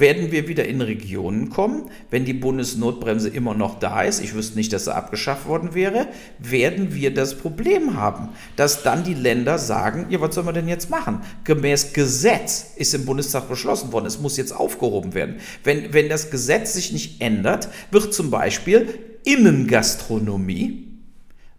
[0.00, 4.56] werden wir wieder in Regionen kommen, wenn die Bundesnotbremse immer noch da ist, ich wüsste
[4.56, 6.08] nicht, dass sie abgeschafft worden wäre,
[6.38, 10.68] werden wir das Problem haben, dass dann die Länder sagen, ja, was sollen wir denn
[10.68, 11.20] jetzt machen?
[11.44, 15.36] Gemäß Gesetz ist im Bundestag beschlossen worden, es muss jetzt aufgehoben werden.
[15.62, 18.88] Wenn, wenn das Gesetz sich nicht ändert, wird zum Beispiel
[19.24, 20.88] Innengastronomie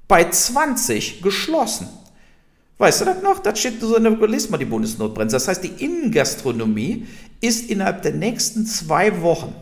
[0.08, 1.88] bei 20 geschlossen.
[2.82, 3.38] Weißt du das noch?
[3.38, 5.36] Das steht so in der Liste mal die Bundesnotbremse.
[5.36, 7.06] Das heißt, die Innengastronomie
[7.40, 9.54] ist innerhalb der nächsten zwei Wochen,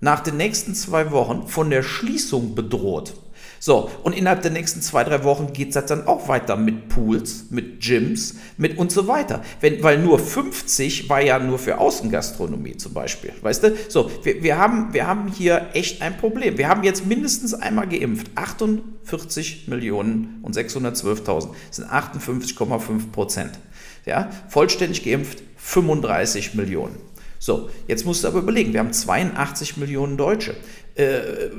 [0.00, 3.14] nach den nächsten zwei Wochen von der Schließung bedroht.
[3.58, 7.46] So, und innerhalb der nächsten zwei, drei Wochen geht es dann auch weiter mit Pools,
[7.50, 9.42] mit Gyms, mit und so weiter.
[9.60, 13.32] Wenn, weil nur 50 war ja nur für Außengastronomie zum Beispiel.
[13.40, 13.74] Weißt du?
[13.88, 16.58] So, wir, wir, haben, wir haben hier echt ein Problem.
[16.58, 18.30] Wir haben jetzt mindestens einmal geimpft.
[18.34, 23.58] 48 Millionen und 612.000 sind 58,5 Prozent.
[24.04, 26.96] Ja, vollständig geimpft 35 Millionen.
[27.38, 30.56] So, jetzt musst du aber überlegen, wir haben 82 Millionen Deutsche.
[30.94, 31.50] Äh,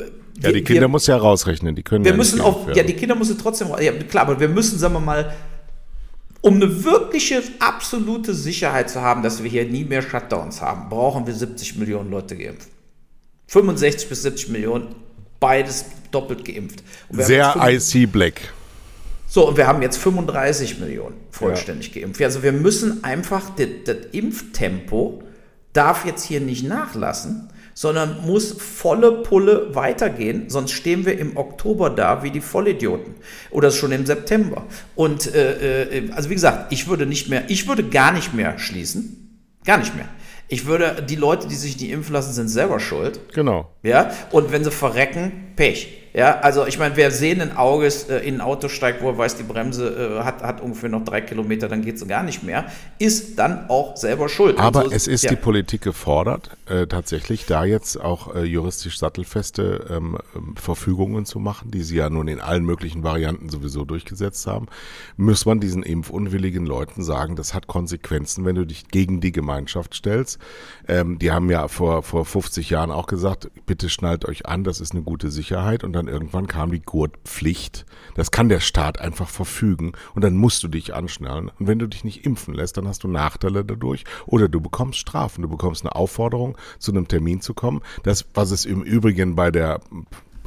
[0.42, 2.94] ja, die Kinder wir, muss ja rausrechnen, die können wir ja müssen auch, ja, die
[2.94, 5.34] Kinder müssen trotzdem, ja, klar, aber wir müssen, sagen wir mal,
[6.42, 11.26] um eine wirkliche, absolute Sicherheit zu haben, dass wir hier nie mehr Shutdowns haben, brauchen
[11.26, 12.70] wir 70 Millionen Leute geimpft.
[13.48, 14.96] 65 bis 70 Millionen,
[15.40, 16.84] beides doppelt geimpft.
[17.10, 18.54] Sehr IC Black.
[19.28, 22.02] So, und wir haben jetzt 35 Millionen vollständig ja.
[22.02, 22.22] geimpft.
[22.22, 25.24] Also wir müssen einfach, das, das Impftempo
[25.74, 31.92] darf jetzt hier nicht nachlassen, sondern muss volle Pulle weitergehen, sonst stehen wir im Oktober
[31.92, 33.14] da wie die Vollidioten
[33.52, 34.66] oder schon im September.
[34.96, 38.58] Und äh, äh, also wie gesagt, ich würde nicht mehr, ich würde gar nicht mehr
[38.58, 40.08] schließen, gar nicht mehr.
[40.48, 43.20] Ich würde, die Leute, die sich nicht impfen lassen, sind selber schuld.
[43.36, 43.70] Genau.
[43.84, 46.07] Ja, und wenn sie verrecken, Pech.
[46.18, 49.36] Ja, also ich meine, wer sehenden Auges äh, in ein Auto steigt, wo er weiß,
[49.36, 52.66] die Bremse äh, hat, hat ungefähr noch drei Kilometer, dann geht es gar nicht mehr,
[52.98, 54.58] ist dann auch selber schuld.
[54.58, 55.30] Aber so, es ist ja.
[55.30, 61.38] die Politik gefordert, äh, tatsächlich da jetzt auch äh, juristisch sattelfeste ähm, ähm, Verfügungen zu
[61.38, 64.70] machen, die sie ja nun in allen möglichen Varianten sowieso durchgesetzt haben,
[65.18, 69.94] muss man diesen impfunwilligen Leuten sagen, das hat Konsequenzen, wenn du dich gegen die Gemeinschaft
[69.94, 70.40] stellst.
[70.88, 74.82] Ähm, die haben ja vor, vor 50 Jahren auch gesagt, bitte schnallt euch an, das
[74.82, 75.84] ist eine gute Sicherheit.
[75.84, 77.86] Und dann irgendwann kam die Gurtpflicht.
[78.16, 79.94] Das kann der Staat einfach verfügen.
[80.16, 81.52] Und dann musst du dich anschnallen.
[81.60, 84.04] Und wenn du dich nicht impfen lässt, dann hast du Nachteile dadurch.
[84.26, 85.42] Oder du bekommst Strafen.
[85.42, 87.82] Du bekommst eine Aufforderung, zu einem Termin zu kommen.
[88.04, 89.80] Das, was es im Übrigen bei der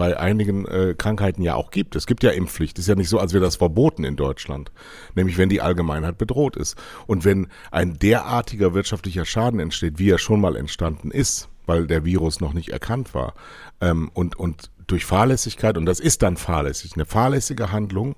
[0.00, 1.94] bei einigen äh, Krankheiten ja auch gibt.
[1.94, 2.78] Es gibt ja Impfpflicht.
[2.78, 4.72] Ist ja nicht so, als wäre das verboten in Deutschland.
[5.14, 6.74] Nämlich wenn die Allgemeinheit bedroht ist.
[7.06, 12.06] Und wenn ein derartiger wirtschaftlicher Schaden entsteht, wie er schon mal entstanden ist, weil der
[12.06, 13.34] Virus noch nicht erkannt war,
[13.82, 18.16] ähm, und, und durch Fahrlässigkeit, und das ist dann fahrlässig, eine fahrlässige Handlung,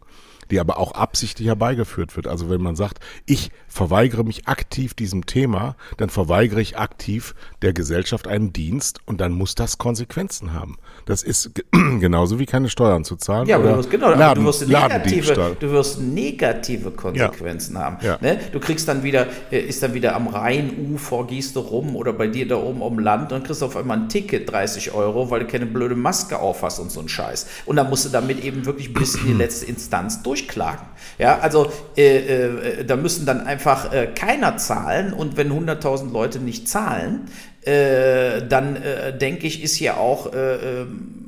[0.53, 2.27] die aber auch absichtlich herbeigeführt wird.
[2.27, 7.73] Also wenn man sagt, ich verweigere mich aktiv diesem Thema, dann verweigere ich aktiv der
[7.73, 10.77] Gesellschaft einen Dienst und dann muss das Konsequenzen haben.
[11.07, 13.49] Das ist genauso wie keine Steuern zu zahlen.
[13.49, 17.81] Ja, aber du wirst, genau, Laden, du, wirst negative, du wirst negative Konsequenzen ja.
[17.81, 17.97] haben.
[18.03, 18.19] Ja.
[18.21, 18.38] Ne?
[18.53, 22.27] Du kriegst dann wieder, äh, ist dann wieder am Rheinufer, gehst du rum oder bei
[22.27, 25.47] dir da oben am Land und kriegst auf einmal ein Ticket, 30 Euro, weil du
[25.47, 27.47] keine blöde Maske auf hast und so ein Scheiß.
[27.65, 30.87] Und dann musst du damit eben wirklich bis in die letzte Instanz durchklagen.
[31.19, 36.39] Ja, also äh, äh, da müssen dann einfach äh, keiner zahlen und wenn 100.000 Leute
[36.39, 37.29] nicht zahlen,
[37.63, 41.19] äh, dann äh, denke ich, ist hier auch äh, ähm,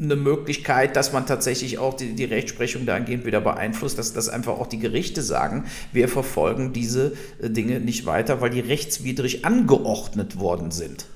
[0.00, 4.52] eine Möglichkeit, dass man tatsächlich auch die, die Rechtsprechung dahingehend wieder beeinflusst, dass, dass einfach
[4.52, 10.70] auch die Gerichte sagen, wir verfolgen diese Dinge nicht weiter, weil die rechtswidrig angeordnet worden
[10.70, 11.06] sind.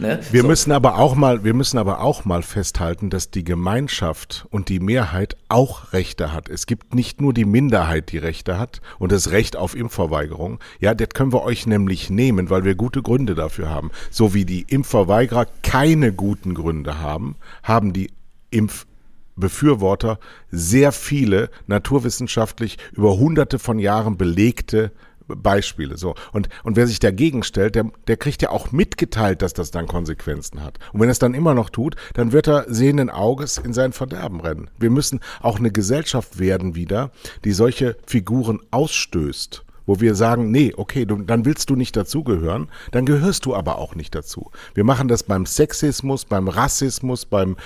[0.00, 0.20] Ne?
[0.30, 0.48] Wir so.
[0.48, 4.80] müssen aber auch mal, wir müssen aber auch mal festhalten, dass die Gemeinschaft und die
[4.80, 6.48] Mehrheit auch Rechte hat.
[6.48, 10.58] Es gibt nicht nur die Minderheit, die Rechte hat und das Recht auf Impfverweigerung.
[10.80, 13.90] Ja, das können wir euch nämlich nehmen, weil wir gute Gründe dafür haben.
[14.10, 18.10] So wie die Impfverweigerer keine guten Gründe haben, haben die
[18.50, 20.18] Impfbefürworter
[20.50, 24.92] sehr viele naturwissenschaftlich über hunderte von Jahren belegte
[25.36, 25.96] Beispiele.
[25.96, 26.14] So.
[26.32, 29.86] Und, und wer sich dagegen stellt, der, der kriegt ja auch mitgeteilt, dass das dann
[29.86, 30.78] Konsequenzen hat.
[30.92, 33.92] Und wenn er es dann immer noch tut, dann wird er sehenden Auges in sein
[33.92, 34.70] Verderben rennen.
[34.78, 37.10] Wir müssen auch eine Gesellschaft werden wieder,
[37.44, 42.68] die solche Figuren ausstößt wo wir sagen, nee, okay, du, dann willst du nicht dazugehören,
[42.92, 44.52] dann gehörst du aber auch nicht dazu.
[44.72, 47.56] Wir machen das beim Sexismus, beim Rassismus, beim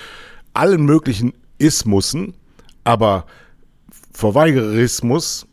[0.55, 2.33] allen möglichen Ismussen,
[2.83, 3.27] aber
[4.11, 5.45] Verweigerismus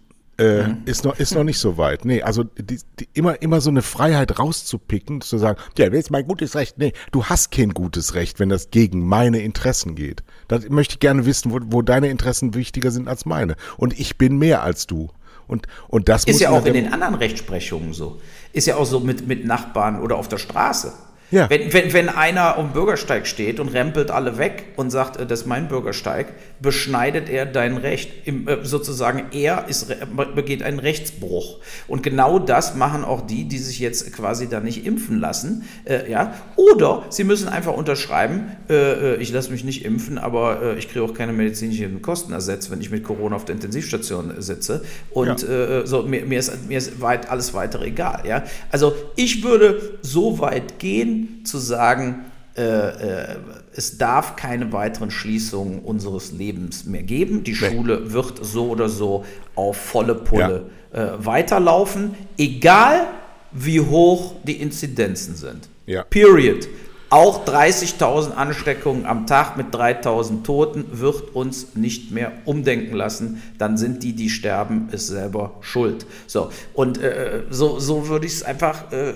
[0.42, 0.82] äh, mhm.
[0.86, 2.04] ist, noch, ist noch nicht so weit.
[2.04, 6.10] Nee, also die, die, immer, immer so eine Freiheit rauszupicken, zu sagen, ja, das ist
[6.10, 6.78] mein gutes Recht.
[6.78, 10.22] Nee, du hast kein gutes Recht, wenn das gegen meine Interessen geht.
[10.48, 13.56] Da möchte ich gerne wissen, wo, wo deine Interessen wichtiger sind als meine.
[13.76, 15.10] Und ich bin mehr als du.
[15.46, 18.20] Und, und das ist ja auch in den anderen Rechtsprechungen so.
[18.52, 20.92] Ist ja auch so mit, mit Nachbarn oder auf der Straße.
[21.32, 21.48] Ja.
[21.48, 25.40] Wenn, wenn, wenn einer am Bürgersteig steht und rempelt alle weg und sagt, äh, das
[25.40, 26.26] ist mein Bürgersteig,
[26.60, 28.10] beschneidet er dein Recht.
[28.26, 29.88] Im, äh, sozusagen, er ist,
[30.34, 31.58] begeht einen Rechtsbruch.
[31.88, 35.64] Und genau das machen auch die, die sich jetzt quasi da nicht impfen lassen.
[35.84, 36.34] Äh, ja?
[36.56, 40.90] Oder sie müssen einfach unterschreiben, äh, äh ich lasse mich nicht impfen, aber äh, ich
[40.90, 44.84] kriege auch keine medizinischen Kosten ersetzt, wenn ich mit Corona auf der Intensivstation sitze.
[45.10, 45.86] Und ja.
[45.86, 48.22] so, mir, mir, ist, mir ist weit, alles weitere egal.
[48.26, 48.44] Ja?
[48.70, 53.36] Also ich würde so weit gehen, zu sagen, äh, äh,
[53.74, 57.44] es darf keine weiteren Schließungen unseres Lebens mehr geben.
[57.44, 61.14] Die Schule wird so oder so auf volle Pulle ja.
[61.14, 63.06] äh, weiterlaufen, egal
[63.52, 65.68] wie hoch die Inzidenzen sind.
[65.86, 66.02] Ja.
[66.04, 66.68] Period.
[67.12, 73.42] Auch 30.000 Ansteckungen am Tag mit 3.000 Toten wird uns nicht mehr umdenken lassen.
[73.58, 76.06] Dann sind die, die sterben, es selber schuld.
[76.26, 79.12] So, und äh, so, so würde ich es einfach äh,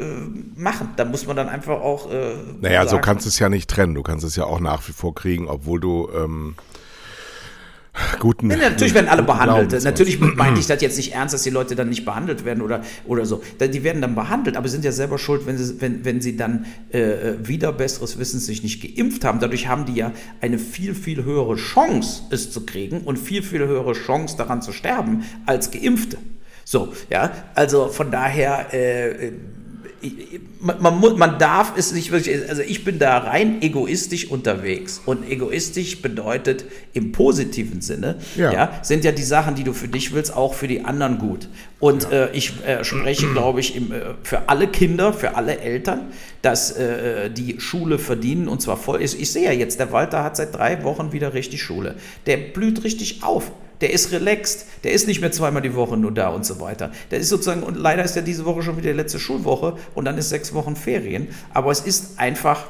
[0.56, 0.90] machen.
[0.96, 2.12] Da muss man dann einfach auch.
[2.12, 3.94] Äh, naja, sagen, so kannst du es ja nicht trennen.
[3.94, 6.10] Du kannst es ja auch nach wie vor kriegen, obwohl du.
[6.14, 6.54] Ähm
[8.18, 8.50] guten.
[8.50, 9.84] Ja, natürlich werden alle behandelt.
[9.84, 12.82] Natürlich meine ich das jetzt nicht ernst, dass die Leute dann nicht behandelt werden oder,
[13.06, 13.42] oder so.
[13.60, 16.66] Die werden dann behandelt, aber sind ja selber schuld, wenn sie, wenn, wenn sie dann
[16.90, 19.40] äh, wieder besseres Wissen sich nicht geimpft haben.
[19.40, 23.66] Dadurch haben die ja eine viel, viel höhere Chance, es zu kriegen und viel, viel
[23.66, 26.18] höhere Chance daran zu sterben als Geimpfte.
[26.64, 28.72] So, ja, also von daher.
[28.74, 29.32] Äh,
[30.60, 35.00] man, man, man, darf es nicht wirklich, also ich bin da rein egoistisch unterwegs.
[35.04, 38.52] Und egoistisch bedeutet im positiven Sinne, ja.
[38.52, 41.48] ja sind ja die Sachen, die du für dich willst, auch für die anderen gut.
[41.78, 42.26] Und ja.
[42.26, 46.72] äh, ich äh, spreche, glaube ich, im, äh, für alle Kinder, für alle Eltern, dass
[46.72, 49.02] äh, die Schule verdienen und zwar voll.
[49.02, 51.96] Ich, ich sehe ja jetzt, der Walter hat seit drei Wochen wieder richtig Schule.
[52.26, 56.12] Der blüht richtig auf der ist relaxed, der ist nicht mehr zweimal die Woche nur
[56.12, 56.92] da und so weiter.
[57.10, 60.04] Der ist sozusagen, und leider ist ja diese Woche schon wieder die letzte Schulwoche und
[60.04, 61.28] dann ist sechs Wochen Ferien.
[61.52, 62.64] Aber es ist einfach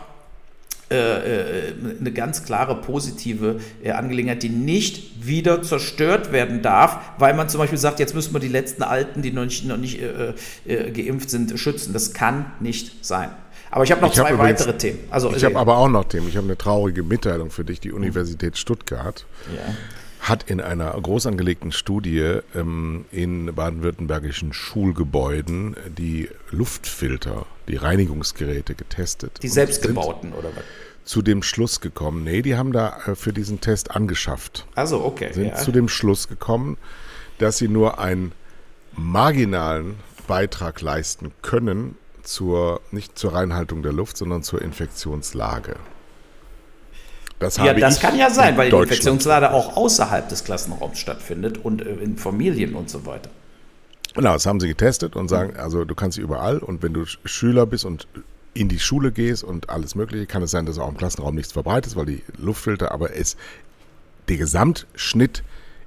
[0.89, 7.35] äh, äh, eine ganz klare positive äh, Angelegenheit, die nicht wieder zerstört werden darf, weil
[7.35, 10.01] man zum Beispiel sagt, jetzt müssen wir die letzten Alten, die noch nicht, noch nicht
[10.01, 11.93] äh, äh, geimpft sind, schützen.
[11.93, 13.31] Das kann nicht sein.
[13.73, 14.99] Aber ich habe noch ich zwei hab weitere übrigens, Themen.
[15.11, 16.29] Also, ich habe aber auch noch Themen.
[16.29, 17.81] Ich habe eine traurige Mitteilung für dich.
[17.81, 19.75] Die Universität Stuttgart ja
[20.29, 29.39] hat in einer groß angelegten Studie ähm, in baden-württembergischen Schulgebäuden die Luftfilter, die Reinigungsgeräte getestet.
[29.43, 30.65] Die selbstgebauten oder was?
[31.05, 34.67] Zu dem Schluss gekommen, nee, die haben da äh, für diesen Test angeschafft.
[34.75, 35.33] Also okay.
[35.33, 35.55] Sind ja.
[35.55, 36.77] zu dem Schluss gekommen,
[37.39, 38.33] dass sie nur einen
[38.97, 39.95] marginalen
[40.27, 45.77] Beitrag leisten können zur, nicht zur Reinhaltung der Luft, sondern zur Infektionslage.
[47.39, 51.83] Das ja, das kann ja sein, weil die Infektionslade auch außerhalb des Klassenraums stattfindet und
[51.83, 53.31] äh, in Familien und so weiter.
[54.15, 57.05] Genau, das haben sie getestet und sagen, also du kannst sie überall und wenn du
[57.05, 58.09] Schüler bist und
[58.55, 61.53] in die Schule gehst und alles Mögliche, kann es sein, dass auch im Klassenraum nichts
[61.53, 63.37] verbreitet ist, weil die Luftfilter, aber es,
[64.29, 65.43] der Gesamtschnitt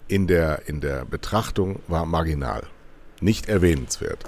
[0.08, 2.64] in der, in der Betrachtung war marginal,
[3.22, 4.26] nicht erwähnenswert.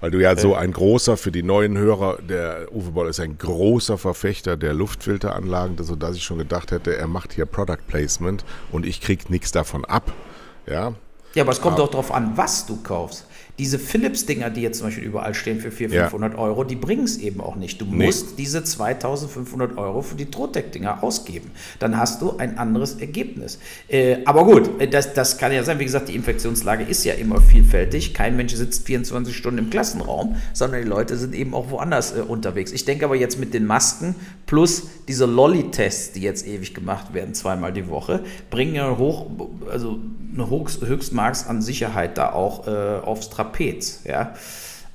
[0.00, 3.36] Weil du ja so ein großer, für die neuen Hörer, der Uwe Boll ist ein
[3.36, 8.86] großer Verfechter der Luftfilteranlagen, sodass ich schon gedacht hätte, er macht hier Product Placement und
[8.86, 10.12] ich krieg nichts davon ab.
[10.66, 10.94] Ja,
[11.34, 13.26] ja, aber es kommt doch darauf an, was du kaufst.
[13.60, 16.38] Diese Philips-Dinger, die jetzt zum Beispiel überall stehen für 400, 500 ja.
[16.38, 17.78] Euro, die bringen es eben auch nicht.
[17.78, 18.06] Du nee.
[18.06, 21.50] musst diese 2500 Euro für die Trotec-Dinger ausgeben.
[21.78, 23.58] Dann hast du ein anderes Ergebnis.
[23.86, 25.78] Äh, aber gut, äh, das, das kann ja sein.
[25.78, 28.14] Wie gesagt, die Infektionslage ist ja immer vielfältig.
[28.14, 32.20] Kein Mensch sitzt 24 Stunden im Klassenraum, sondern die Leute sind eben auch woanders äh,
[32.22, 32.72] unterwegs.
[32.72, 34.14] Ich denke aber jetzt mit den Masken
[34.46, 39.26] plus diese Lolli-Tests, die jetzt ewig gemacht werden, zweimal die Woche, bringen ja hoch,
[39.70, 39.98] also
[40.32, 42.70] eine Höchstmaß an Sicherheit da auch äh,
[43.04, 44.00] aufs Trapez Trapez.
[44.04, 44.34] Ja?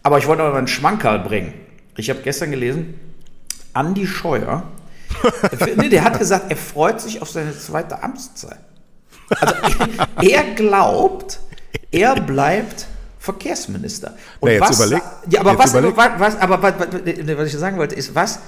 [0.04, 1.54] Aber ich wollte noch mal einen Schmankerl bringen.
[1.98, 3.00] Ich habe gestern gelesen,
[3.74, 4.64] Andi Scheuer,
[5.78, 8.60] nee, der hat gesagt, er freut sich auf seine zweite Amtszeit.
[9.30, 9.56] Also
[10.22, 11.40] er, glaubt,
[11.92, 12.88] er bleibt
[13.20, 14.16] Verkehrsminister.
[14.40, 18.14] Und nee, was, überleg, ja, aber was, was, aber was, was, ich sagen wollte, ist
[18.14, 18.40] was,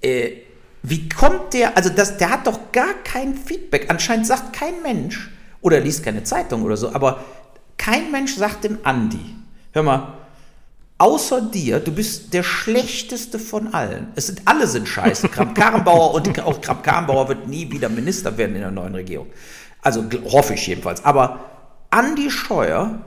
[0.00, 0.32] äh,
[0.82, 3.86] wie kommt der, also das, der hat doch gar kein Feedback.
[3.88, 5.30] Anscheinend sagt kein Mensch
[5.60, 7.24] oder liest keine Zeitung oder so, aber
[7.76, 9.36] kein Mensch sagt dem Andi,
[9.72, 10.14] hör mal,
[10.98, 14.08] außer dir, du bist der schlechteste von allen.
[14.14, 15.28] Es sind alle sind scheiße.
[15.28, 19.26] Kramp-Karrenbauer und auch Kramp-Karrenbauer wird nie wieder Minister werden in der neuen Regierung.
[19.82, 21.04] Also hoffe ich jedenfalls.
[21.04, 21.40] Aber
[21.90, 23.00] Andi Scheuer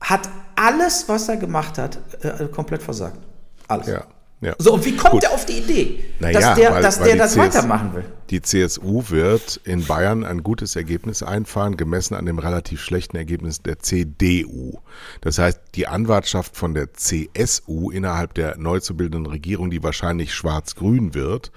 [0.00, 3.18] hat alles, was er gemacht hat, äh, komplett versagt.
[3.66, 3.88] Alles.
[3.88, 4.04] Ja.
[4.40, 4.54] Ja.
[4.58, 5.24] So, und wie kommt Gut.
[5.24, 8.04] er auf die Idee, naja, dass der, weil, dass weil der das CS, weitermachen will?
[8.30, 13.62] Die CSU wird in Bayern ein gutes Ergebnis einfahren, gemessen an dem relativ schlechten Ergebnis
[13.62, 14.78] der CDU.
[15.22, 20.32] Das heißt, die Anwartschaft von der CSU innerhalb der neu zu bildenden Regierung, die wahrscheinlich
[20.34, 21.50] schwarz-grün wird,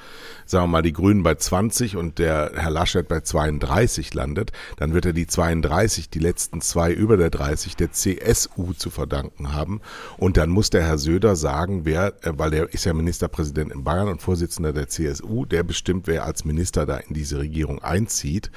[0.51, 4.93] sagen wir mal, die Grünen bei 20 und der Herr Laschet bei 32 landet, dann
[4.93, 9.79] wird er die 32, die letzten zwei über der 30 der CSU zu verdanken haben.
[10.17, 13.85] Und dann muss der Herr Söder sagen, wer, äh, weil der ist ja Ministerpräsident in
[13.85, 18.51] Bayern und Vorsitzender der CSU, der bestimmt, wer als Minister da in diese Regierung einzieht.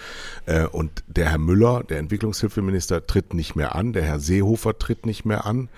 [0.46, 5.06] Äh, und der Herr Müller, der Entwicklungshilfeminister, tritt nicht mehr an, der Herr Seehofer tritt
[5.06, 5.68] nicht mehr an,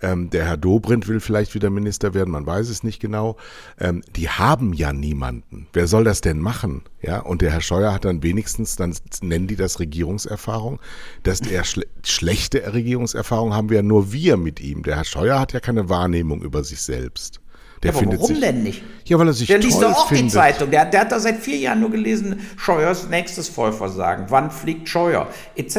[0.00, 3.36] ähm, der Herr Dobrindt will vielleicht wieder Minister werden, man weiß es nicht genau.
[3.78, 5.65] Ähm, die haben ja niemanden.
[5.72, 6.82] Wer soll das denn machen?
[7.02, 10.80] Ja, und der Herr Scheuer hat dann wenigstens, dann nennen die das Regierungserfahrung.
[11.22, 14.82] Dass der schle schlechte Regierungserfahrung haben wir ja nur wir mit ihm.
[14.82, 17.40] Der Herr Scheuer hat ja keine Wahrnehmung über sich selbst.
[17.82, 18.82] Der ja, findet warum sich, denn nicht?
[19.04, 20.26] Ja, weil er sich Der liest doch auch findet.
[20.26, 20.70] die Zeitung.
[20.70, 24.26] Der, der, hat da seit vier Jahren nur gelesen, Scheuers nächstes Vollversagen.
[24.28, 25.28] Wann fliegt Scheuer?
[25.54, 25.76] Etc.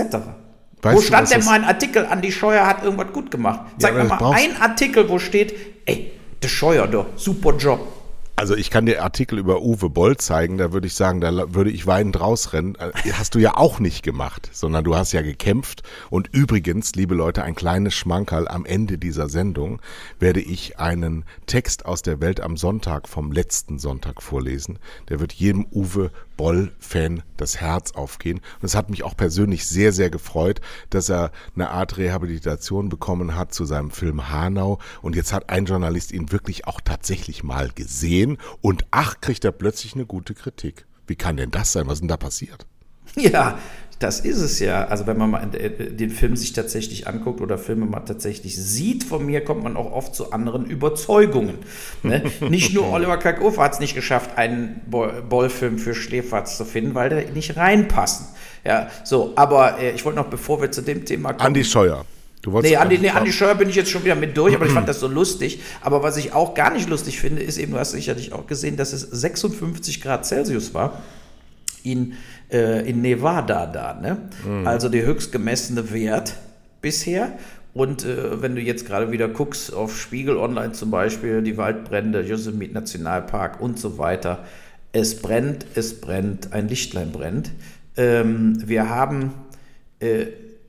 [0.82, 3.62] Weißt wo stand denn mal ein Artikel an, die Scheuer hat irgendwas gut gemacht?
[3.80, 6.12] Zeig ja, mir mal einen Artikel, wo steht, ey,
[6.42, 7.80] der Scheuer, doch, super Job.
[8.40, 11.72] Also ich kann dir Artikel über Uwe Boll zeigen, da würde ich sagen, da würde
[11.72, 12.76] ich weinend rausrennen.
[12.76, 15.82] Äh, hast du ja auch nicht gemacht, sondern du hast ja gekämpft.
[16.12, 19.82] Und übrigens, liebe Leute, ein kleines Schmankerl am Ende dieser Sendung
[20.20, 24.78] werde ich einen Text aus der Welt am Sonntag vom letzten Sonntag vorlesen.
[25.10, 28.38] Der wird jedem Uwe Boll-Fan das Herz aufgehen.
[28.38, 33.36] Und es hat mich auch persönlich sehr, sehr gefreut, dass er eine Art Rehabilitation bekommen
[33.36, 34.80] hat zu seinem Film Hanau.
[35.02, 38.38] Und jetzt hat ein Journalist ihn wirklich auch tatsächlich mal gesehen.
[38.62, 40.86] Und ach, kriegt er plötzlich eine gute Kritik.
[41.08, 41.88] Wie kann denn das sein?
[41.88, 42.68] Was ist denn da passiert?
[43.32, 43.58] Ja,
[44.00, 44.86] das ist es ja.
[44.86, 49.04] Also wenn man mal äh, den Film sich tatsächlich anguckt oder Filme mal tatsächlich sieht,
[49.04, 51.58] von mir kommt man auch oft zu anderen Überzeugungen.
[52.04, 52.24] Ne?
[52.50, 57.10] Nicht nur Oliver Kalkofe hat es nicht geschafft, einen Bollfilm für Schläferz zu finden, weil
[57.10, 58.28] der nicht reinpassen.
[58.64, 61.48] Ja, so, aber äh, ich wollte noch, bevor wir zu dem Thema kommen.
[61.48, 62.06] Andi Scheuer.
[62.42, 64.72] Du nee, Andi, nee, Andi Scheuer bin ich jetzt schon wieder mit durch, aber ich
[64.72, 65.62] fand das so lustig.
[65.82, 68.78] Aber was ich auch gar nicht lustig finde, ist eben, du hast sicherlich auch gesehen,
[68.78, 71.02] dass es 56 Grad Celsius war
[71.92, 72.14] in
[72.52, 73.94] äh, in Nevada da.
[73.94, 74.18] Ne?
[74.46, 74.68] Mhm.
[74.68, 76.36] Also der höchst gemessene Wert
[76.82, 77.34] bisher.
[77.74, 82.22] Und äh, wenn du jetzt gerade wieder guckst auf Spiegel Online zum Beispiel, die Waldbrände,
[82.22, 84.46] Yosemite Nationalpark und so weiter,
[84.94, 87.52] es brennt, es brennt, ein Lichtlein brennt.
[87.96, 89.34] Ähm, wir haben,
[90.00, 90.26] äh,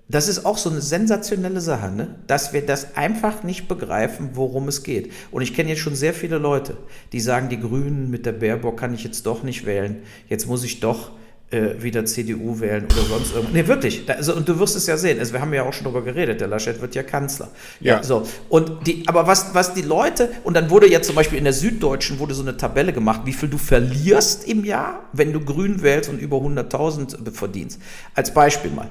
[0.09, 2.15] das ist auch so eine sensationelle Sache, ne?
[2.27, 5.13] dass wir das einfach nicht begreifen, worum es geht.
[5.31, 6.79] Und ich kenne jetzt schon sehr viele Leute,
[7.13, 9.99] die sagen, die Grünen mit der Baerbock kann ich jetzt doch nicht wählen.
[10.29, 11.11] Jetzt muss ich doch
[11.51, 13.55] äh, wieder CDU wählen oder sonst irgendwas.
[13.55, 14.07] Nee, wirklich.
[14.07, 15.19] Da, also, und du wirst es ja sehen.
[15.19, 16.41] Also, wir haben ja auch schon darüber geredet.
[16.41, 17.49] Der Laschet wird ja Kanzler.
[17.81, 17.97] Ja.
[17.97, 18.03] ja.
[18.03, 18.27] so.
[18.49, 21.55] Und die, aber was, was die Leute, und dann wurde ja zum Beispiel in der
[21.55, 25.83] Süddeutschen wurde so eine Tabelle gemacht, wie viel du verlierst im Jahr, wenn du Grün
[25.83, 27.81] wählst und über 100.000 verdienst.
[28.15, 28.89] Als Beispiel mal.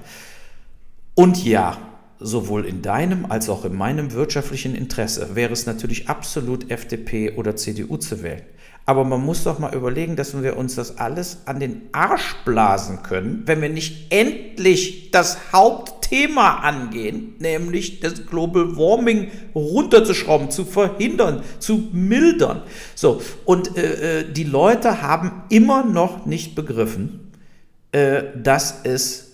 [1.18, 1.76] Und ja,
[2.20, 7.56] sowohl in deinem als auch in meinem wirtschaftlichen Interesse wäre es natürlich absolut FDP oder
[7.56, 8.44] CDU zu wählen.
[8.86, 13.02] Aber man muss doch mal überlegen, dass wir uns das alles an den Arsch blasen
[13.02, 21.42] können, wenn wir nicht endlich das Hauptthema angehen, nämlich das Global Warming runterzuschrauben, zu verhindern,
[21.58, 22.62] zu mildern.
[22.94, 27.32] So, und äh, äh die Leute haben immer noch nicht begriffen,
[27.92, 29.27] äh, dass es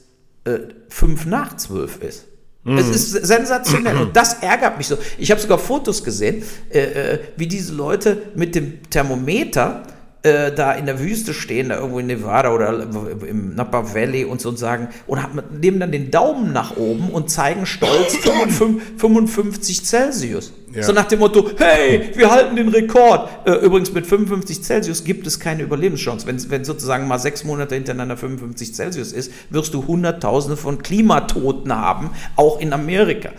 [0.46, 2.26] äh, fünf nach zwölf ist.
[2.64, 2.78] Mhm.
[2.78, 4.98] Es ist sensationell und das ärgert mich so.
[5.18, 9.84] Ich habe sogar Fotos gesehen, äh, äh, wie diese Leute mit dem Thermometer
[10.24, 12.88] äh, da in der Wüste stehen, da irgendwo in Nevada oder
[13.28, 15.20] im Napa Valley und so und sagen und
[15.60, 20.54] nehmen dann den Daumen nach oben und zeigen stolz 55, 55 Celsius.
[20.74, 20.82] Ja.
[20.82, 23.30] So nach dem Motto, hey, wir halten den Rekord.
[23.46, 26.26] Äh, übrigens mit 55 Celsius gibt es keine Überlebenschance.
[26.26, 31.76] Wenn, wenn sozusagen mal sechs Monate hintereinander 55 Celsius ist, wirst du Hunderttausende von Klimatoten
[31.76, 33.30] haben, auch in Amerika.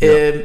[0.00, 0.08] Ja.
[0.08, 0.40] Ähm,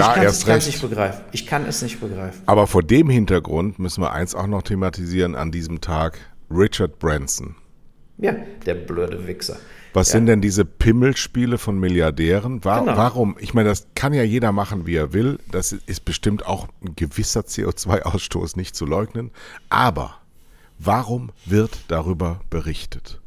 [0.00, 0.66] da ich kann erst es recht.
[0.66, 1.24] nicht begreifen.
[1.32, 2.42] Ich kann es nicht begreifen.
[2.46, 6.18] Aber vor dem Hintergrund müssen wir eins auch noch thematisieren an diesem Tag.
[6.50, 7.54] Richard Branson.
[8.18, 8.34] Ja,
[8.66, 9.56] der blöde Wichser.
[9.92, 10.12] Was ja.
[10.12, 12.64] sind denn diese Pimmelspiele von Milliardären?
[12.64, 12.96] War, genau.
[12.96, 13.36] Warum?
[13.40, 15.38] Ich meine, das kann ja jeder machen, wie er will.
[15.50, 19.30] Das ist bestimmt auch ein gewisser CO2-Ausstoß nicht zu leugnen.
[19.68, 20.16] Aber
[20.78, 23.20] warum wird darüber berichtet?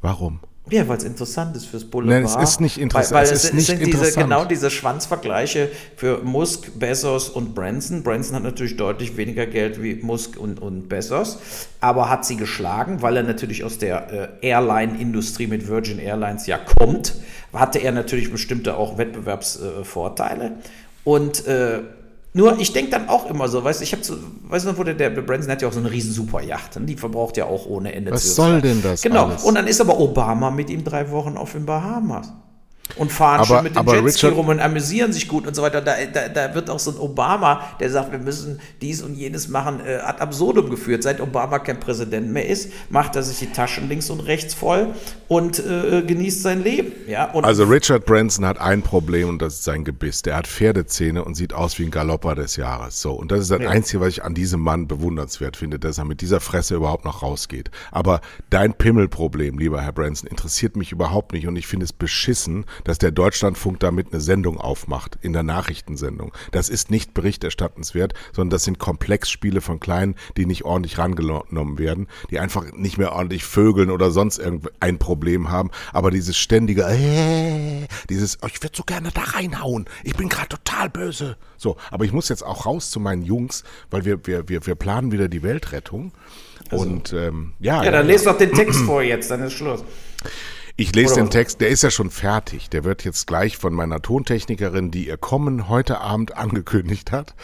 [0.00, 0.40] Warum?
[0.70, 2.22] Ja, weil es interessant ist fürs Boulevard.
[2.22, 3.14] Nein, es ist nicht interessant.
[3.14, 8.02] Weil, weil es, es, es sind diese, genau diese Schwanzvergleiche für Musk, Bezos und Branson.
[8.02, 11.38] Branson hat natürlich deutlich weniger Geld wie Musk und, und Bezos,
[11.80, 16.58] aber hat sie geschlagen, weil er natürlich aus der äh, Airline-Industrie mit Virgin Airlines ja
[16.58, 17.14] kommt.
[17.52, 20.44] Hatte er natürlich bestimmte auch Wettbewerbsvorteile.
[20.44, 20.50] Äh,
[21.04, 21.80] und äh,
[22.34, 24.14] nur, ich denke dann auch immer so, weißt du, ich habe so,
[24.48, 26.86] weißt du noch, wo der, der Branson hat ja auch so eine riesen Superjacht, ne?
[26.86, 28.34] die verbraucht ja auch ohne Ende Was CO2.
[28.34, 29.42] soll denn das Genau, alles?
[29.44, 32.32] und dann ist aber Obama mit ihm drei Wochen auf den Bahamas
[32.96, 35.80] und fahren aber, schon mit dem Jetski rum und amüsieren sich gut und so weiter.
[35.80, 39.48] Da, da, da, wird auch so ein Obama, der sagt, wir müssen dies und jenes
[39.48, 41.02] machen, äh, ad absurdum geführt.
[41.02, 44.88] Seit Obama kein Präsident mehr ist, macht er sich die Taschen links und rechts voll
[45.28, 46.92] und äh, genießt sein Leben.
[47.06, 47.30] Ja?
[47.30, 50.22] Und also Richard Branson hat ein Problem und das ist sein Gebiss.
[50.22, 53.00] Der hat Pferdezähne und sieht aus wie ein Galopper des Jahres.
[53.00, 53.68] So und das ist das ja.
[53.68, 57.22] Einzige, was ich an diesem Mann bewundernswert finde, dass er mit dieser Fresse überhaupt noch
[57.22, 57.70] rausgeht.
[57.90, 58.20] Aber
[58.50, 62.98] dein Pimmelproblem, lieber Herr Branson, interessiert mich überhaupt nicht und ich finde es beschissen, dass
[62.98, 66.32] der Deutschlandfunk damit eine Sendung aufmacht, in der Nachrichtensendung.
[66.52, 72.08] Das ist nicht berichterstattenswert, sondern das sind Komplexspiele von Kleinen, die nicht ordentlich rangenommen werden,
[72.30, 75.70] die einfach nicht mehr ordentlich vögeln oder sonst irgendein Problem haben.
[75.92, 80.48] Aber dieses ständige, äh, dieses, oh, ich würde so gerne da reinhauen, ich bin gerade
[80.48, 81.36] total böse.
[81.56, 84.74] So, aber ich muss jetzt auch raus zu meinen Jungs, weil wir, wir, wir, wir
[84.74, 86.12] planen wieder die Weltrettung.
[86.70, 87.82] Also, und ähm, ja.
[87.82, 89.84] Ja, dann ja, lest doch den Text vor jetzt, dann ist Schluss.
[90.80, 92.70] Ich lese den Text, der ist ja schon fertig.
[92.70, 97.34] Der wird jetzt gleich von meiner Tontechnikerin, die ihr Kommen heute Abend angekündigt hat,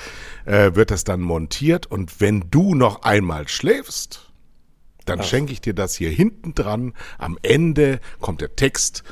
[0.45, 1.87] äh, wird das dann montiert.
[1.87, 4.31] Und wenn du noch einmal schläfst,
[5.05, 5.25] dann Ach.
[5.25, 6.95] schenke ich dir das hier hinten dran.
[7.19, 9.03] Am Ende kommt der Text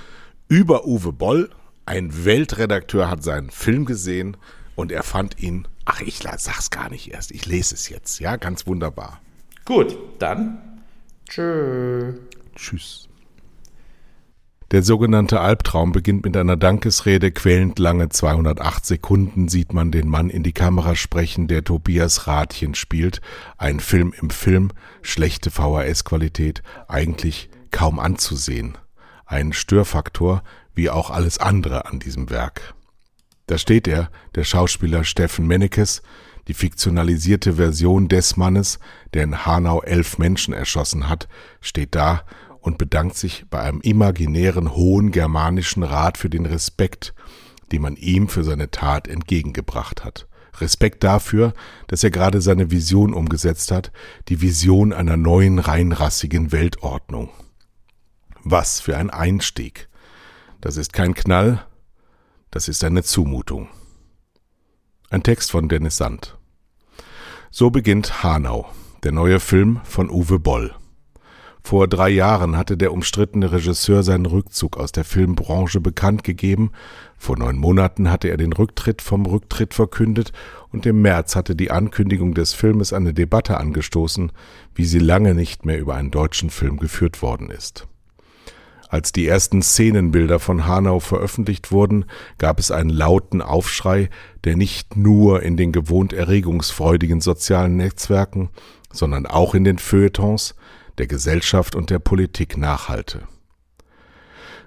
[0.47, 1.51] über Uwe Boll.
[1.85, 4.37] Ein Weltredakteur hat seinen Film gesehen
[4.77, 8.37] und er fand ihn, ach, ich sag's gar nicht erst, ich lese es jetzt, ja,
[8.37, 9.21] ganz wunderbar.
[9.65, 10.81] Gut, dann
[11.29, 12.13] Tschö.
[12.55, 13.09] Tschüss.
[14.73, 17.31] Der sogenannte Albtraum beginnt mit einer Dankesrede.
[17.31, 22.75] Quälend lange 208 Sekunden sieht man den Mann in die Kamera sprechen, der Tobias Rathjen
[22.75, 23.21] spielt.
[23.59, 24.71] Ein Film im Film,
[25.03, 28.79] schlechte VHS-Qualität, eigentlich kaum anzusehen.
[29.27, 30.43] Ein Störfaktor,
[30.75, 32.73] wie auch alles andere an diesem Werk.
[33.49, 36.01] Da steht er, der Schauspieler Steffen Mennekes,
[36.49, 38.79] die fiktionalisierte Version des Mannes,
[39.13, 41.29] der in Hanau elf Menschen erschossen hat,
[41.61, 42.23] steht da
[42.63, 47.13] und bedankt sich bei einem imaginären hohen germanischen Rat für den Respekt,
[47.73, 50.29] den man ihm für seine Tat entgegengebracht hat.
[50.61, 51.55] Respekt dafür,
[51.89, 53.91] dass er gerade seine Vision umgesetzt hat,
[54.29, 57.31] die Vision einer neuen reinrassigen Weltordnung.
[58.45, 59.89] Was für ein Einstieg.
[60.61, 61.67] Das ist kein Knall,
[62.51, 63.69] das ist eine Zumutung.
[65.11, 66.39] Ein Text von Dennis Sand.
[67.51, 68.71] So beginnt Hanau,
[69.03, 70.75] der neue Film von Uwe Boll.
[71.65, 76.73] Vor drei Jahren hatte der umstrittene Regisseur seinen Rückzug aus der Filmbranche bekannt gegeben,
[77.17, 80.33] vor neun Monaten hatte er den Rücktritt vom Rücktritt verkündet
[80.71, 84.33] und im März hatte die Ankündigung des Filmes eine Debatte angestoßen,
[84.75, 87.87] wie sie lange nicht mehr über einen deutschen Film geführt worden ist.
[88.89, 92.05] Als die ersten Szenenbilder von Hanau veröffentlicht wurden,
[92.37, 94.11] gab es einen lauten Aufschrei,
[94.45, 98.51] der nicht nur in den gewohnt erregungsfreudigen sozialen Netzwerken,
[98.93, 100.55] sondern auch in den Feuilletons,
[100.99, 103.27] der Gesellschaft und der Politik nachhalte.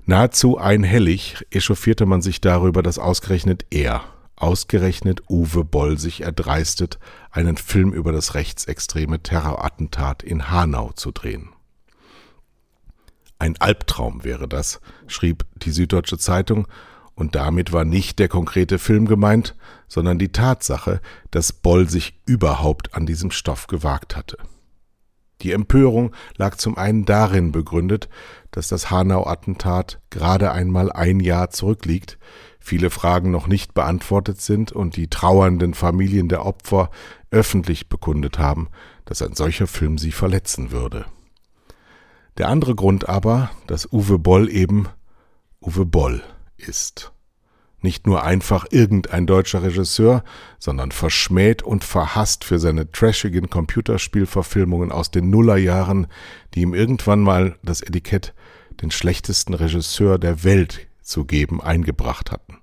[0.06, 4.04] Nahezu einhellig echauffierte man sich darüber, dass ausgerechnet er,
[4.36, 7.00] ausgerechnet Uwe Boll sich erdreistet,
[7.32, 11.50] einen Film über das rechtsextreme Terrorattentat in Hanau zu drehen.
[13.40, 16.68] Ein Albtraum wäre das, schrieb die Süddeutsche Zeitung,
[17.16, 19.56] und damit war nicht der konkrete Film gemeint,
[19.88, 21.02] sondern die Tatsache,
[21.32, 24.38] dass Boll sich überhaupt an diesem Stoff gewagt hatte.
[25.42, 28.10] Die Empörung lag zum einen darin begründet,
[28.52, 32.18] dass das Hanau-Attentat gerade einmal ein Jahr zurückliegt,
[32.60, 36.90] viele Fragen noch nicht beantwortet sind und die trauernden Familien der Opfer
[37.32, 38.70] öffentlich bekundet haben,
[39.04, 41.06] dass ein solcher Film sie verletzen würde.
[42.38, 44.88] Der andere Grund aber, dass Uwe Boll eben
[45.62, 46.24] Uwe Boll
[46.58, 47.15] ist
[47.86, 50.24] nicht nur einfach irgendein deutscher Regisseur,
[50.60, 56.08] sondern verschmäht und verhasst für seine trashigen Computerspielverfilmungen aus den Nullerjahren,
[56.54, 58.34] die ihm irgendwann mal das Etikett
[58.82, 62.58] den schlechtesten Regisseur der Welt zu geben eingebracht hatten.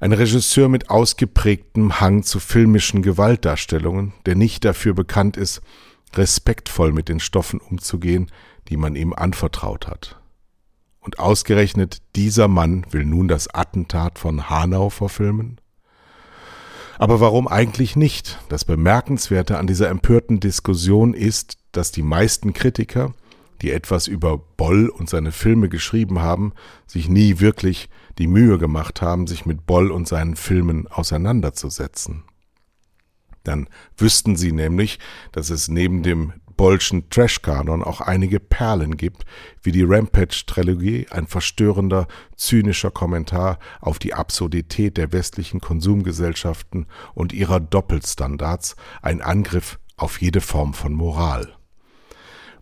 [0.00, 5.60] Ein Regisseur mit ausgeprägtem Hang zu filmischen Gewaltdarstellungen, der nicht dafür bekannt ist,
[6.14, 8.30] respektvoll mit den Stoffen umzugehen,
[8.68, 10.20] die man ihm anvertraut hat.
[11.04, 15.60] Und ausgerechnet dieser Mann will nun das Attentat von Hanau verfilmen?
[16.98, 18.40] Aber warum eigentlich nicht?
[18.48, 23.12] Das Bemerkenswerte an dieser empörten Diskussion ist, dass die meisten Kritiker,
[23.60, 26.54] die etwas über Boll und seine Filme geschrieben haben,
[26.86, 32.24] sich nie wirklich die Mühe gemacht haben, sich mit Boll und seinen Filmen auseinanderzusetzen.
[33.42, 34.98] Dann wüssten sie nämlich,
[35.32, 39.24] dass es neben dem Bollschen Trash-Kanon auch einige Perlen gibt,
[39.62, 47.60] wie die Rampage-Trilogie, ein verstörender, zynischer Kommentar auf die Absurdität der westlichen Konsumgesellschaften und ihrer
[47.60, 51.54] Doppelstandards, ein Angriff auf jede Form von Moral.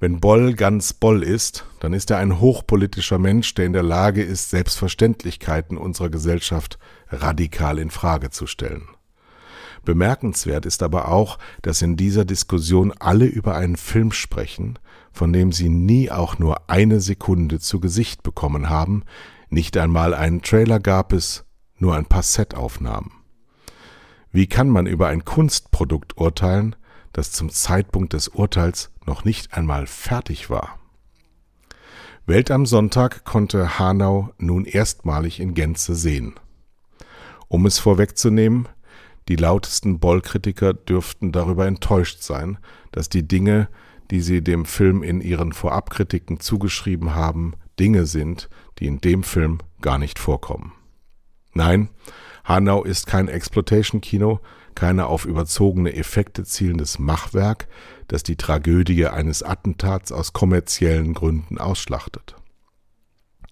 [0.01, 4.23] Wenn Boll ganz Boll ist, dann ist er ein hochpolitischer Mensch, der in der Lage
[4.23, 6.79] ist, Selbstverständlichkeiten unserer Gesellschaft
[7.09, 8.89] radikal in Frage zu stellen.
[9.85, 14.79] Bemerkenswert ist aber auch, dass in dieser Diskussion alle über einen Film sprechen,
[15.13, 19.05] von dem sie nie auch nur eine Sekunde zu Gesicht bekommen haben,
[19.51, 21.45] nicht einmal einen Trailer gab es,
[21.77, 23.11] nur ein paar Setaufnahmen.
[24.31, 26.77] Wie kann man über ein Kunstprodukt urteilen,
[27.13, 30.79] das zum Zeitpunkt des Urteils noch nicht einmal fertig war?
[32.25, 36.35] Welt am Sonntag konnte Hanau nun erstmalig in Gänze sehen.
[37.49, 38.69] Um es vorwegzunehmen,
[39.29, 42.59] die lautesten Boll-Kritiker dürften darüber enttäuscht sein,
[42.91, 43.69] dass die Dinge,
[44.11, 48.49] die sie dem Film in ihren Vorabkritiken zugeschrieben haben, Dinge sind,
[48.79, 50.73] die in dem Film gar nicht vorkommen.
[51.55, 51.89] Nein,
[52.45, 54.41] Hanau ist kein Exploitation-Kino,
[54.75, 57.69] keine auf überzogene Effekte zielendes Machwerk,
[58.09, 62.35] das die Tragödie eines Attentats aus kommerziellen Gründen ausschlachtet.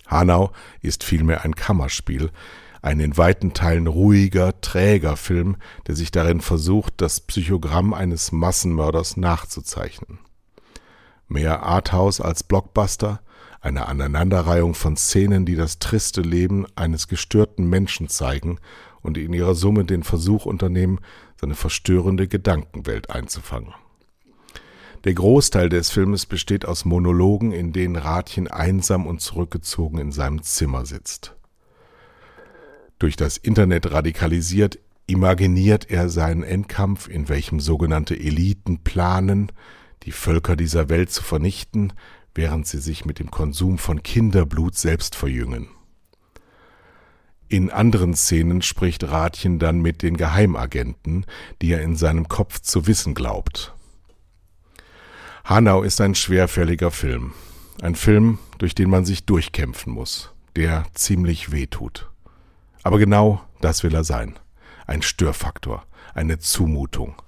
[0.06, 0.52] Hanau
[0.82, 2.30] ist vielmehr ein Kammerspiel,
[2.82, 5.56] ein in weiten Teilen ruhiger, träger Film,
[5.86, 10.18] der sich darin versucht, das Psychogramm eines Massenmörders nachzuzeichnen.
[11.28, 13.20] Mehr Arthouse als Blockbuster,
[13.60, 18.58] eine Aneinanderreihung von Szenen, die das triste Leben eines gestörten Menschen zeigen
[19.02, 21.00] und in ihrer Summe den Versuch unternehmen,
[21.40, 23.74] seine verstörende Gedankenwelt einzufangen.
[25.04, 30.42] Der Großteil des Filmes besteht aus Monologen, in denen Ratchen einsam und zurückgezogen in seinem
[30.42, 31.36] Zimmer sitzt.
[33.00, 39.50] Durch das Internet radikalisiert, imaginiert er seinen Endkampf, in welchem sogenannte Eliten planen,
[40.02, 41.94] die Völker dieser Welt zu vernichten,
[42.34, 45.68] während sie sich mit dem Konsum von Kinderblut selbst verjüngen.
[47.48, 51.24] In anderen Szenen spricht Ratchen dann mit den Geheimagenten,
[51.62, 53.74] die er in seinem Kopf zu wissen glaubt.
[55.44, 57.32] Hanau ist ein schwerfälliger Film.
[57.80, 62.09] Ein Film, durch den man sich durchkämpfen muss, der ziemlich weh tut.
[62.82, 64.38] Aber genau das will er sein.
[64.86, 67.20] Ein Störfaktor, eine Zumutung.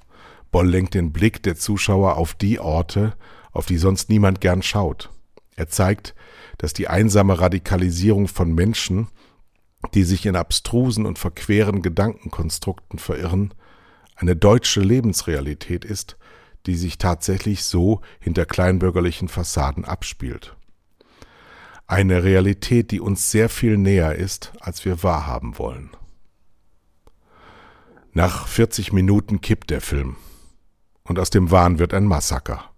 [0.50, 3.14] Boll lenkt den Blick der Zuschauer auf die Orte,
[3.52, 5.10] auf die sonst niemand gern schaut.
[5.56, 6.14] Er zeigt,
[6.58, 9.08] dass die einsame Radikalisierung von Menschen,
[9.94, 13.52] die sich in abstrusen und verqueren Gedankenkonstrukten verirren,
[14.16, 16.16] eine deutsche Lebensrealität ist,
[16.66, 20.56] die sich tatsächlich so hinter kleinbürgerlichen Fassaden abspielt.
[21.92, 25.90] Eine Realität, die uns sehr viel näher ist, als wir wahrhaben wollen.
[28.14, 30.16] Nach 40 Minuten kippt der Film
[31.02, 32.70] und aus dem Wahn wird ein Massaker.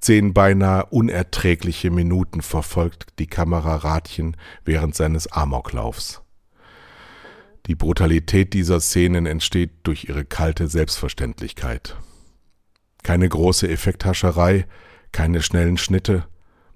[0.00, 6.20] Zehn beinahe unerträgliche Minuten verfolgt die Kamera Ratchen während seines Amoklaufs.
[7.66, 11.94] Die Brutalität dieser Szenen entsteht durch ihre kalte Selbstverständlichkeit.
[13.04, 14.66] Keine große Effekthascherei,
[15.12, 16.26] keine schnellen Schnitte,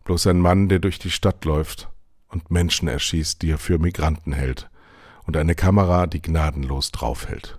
[0.04, 1.88] bloß ein Mann, der durch die Stadt läuft
[2.28, 4.70] und Menschen erschießt, die er für Migranten hält,
[5.26, 7.58] und eine Kamera, die gnadenlos draufhält.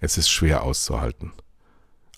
[0.00, 1.32] Es ist schwer auszuhalten.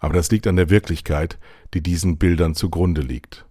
[0.00, 1.38] Aber das liegt an der Wirklichkeit,
[1.74, 3.46] die diesen Bildern zugrunde liegt.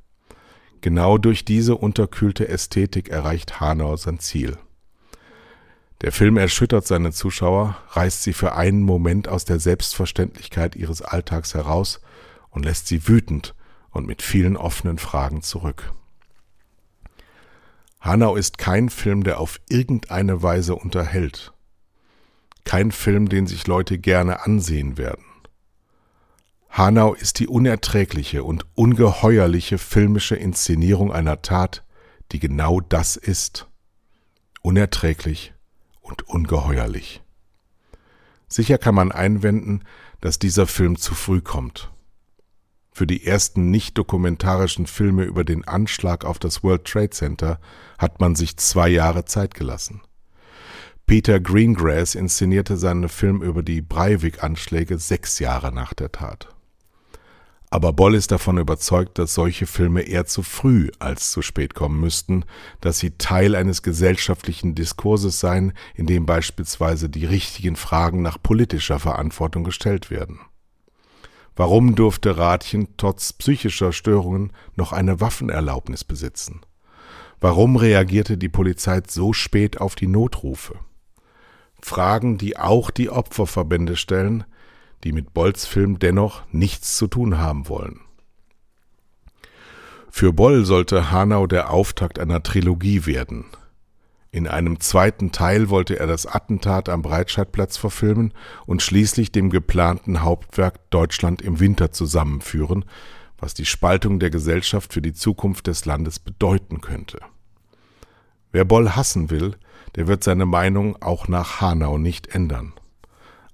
[0.82, 4.58] Genau durch diese unterkühlte Ästhetik erreicht Hanau sein Ziel.
[6.02, 11.56] Der Film erschüttert seine Zuschauer, reißt sie für einen Moment aus der Selbstverständlichkeit ihres Alltags
[11.56, 12.02] heraus
[12.52, 13.56] und lässt sie wütend
[13.98, 15.92] und mit vielen offenen Fragen zurück.
[18.00, 21.52] Hanau ist kein Film, der auf irgendeine Weise unterhält.
[22.64, 25.26] Kein Film, den sich Leute gerne ansehen werden.
[26.70, 31.84] Hanau ist die unerträgliche und ungeheuerliche filmische Inszenierung einer Tat,
[32.32, 33.68] die genau das ist.
[34.62, 35.54] Unerträglich
[36.02, 37.24] und ungeheuerlich.
[38.48, 39.84] Sicher kann man einwenden,
[40.22, 41.92] dass dieser Film zu früh kommt.
[42.98, 47.60] Für die ersten nicht dokumentarischen Filme über den Anschlag auf das World Trade Center
[48.00, 50.02] hat man sich zwei Jahre Zeit gelassen.
[51.06, 56.50] Peter Greengrass inszenierte seinen Film über die Breivik-Anschläge sechs Jahre nach der Tat.
[57.70, 62.00] Aber Boll ist davon überzeugt, dass solche Filme eher zu früh als zu spät kommen
[62.00, 62.46] müssten,
[62.82, 68.98] dass sie Teil eines gesellschaftlichen Diskurses seien, in dem beispielsweise die richtigen Fragen nach politischer
[68.98, 70.40] Verantwortung gestellt werden.
[71.58, 76.62] Warum durfte Ratchen trotz psychischer Störungen noch eine Waffenerlaubnis besitzen?
[77.42, 80.76] Warum reagierte die Polizei so spät auf die Notrufe?
[81.82, 84.44] Fragen, die auch die Opferverbände stellen,
[85.04, 88.02] die mit Bolls Film dennoch nichts zu tun haben wollen.
[90.12, 93.46] Für Boll sollte Hanau der Auftakt einer Trilogie werden.
[94.32, 98.34] In einem zweiten Teil wollte er das Attentat am Breitscheidplatz verfilmen
[98.66, 102.86] und schließlich dem geplanten Hauptwerk Deutschland im Winter zusammenführen,
[103.38, 107.20] was die Spaltung der Gesellschaft für die Zukunft des Landes bedeuten könnte.
[108.52, 109.56] Wer Boll hassen will,
[109.96, 112.74] der wird seine Meinung auch nach Hanau nicht ändern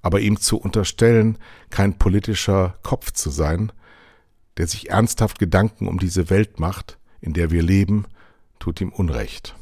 [0.04, 1.40] aber ihm zu unterstellen,
[1.72, 3.72] kein politischer Kopf zu sein,
[4.58, 8.06] der sich ernsthaft Gedanken um diese Welt macht, in der wir leben,
[8.60, 9.56] tut ihm Unrecht.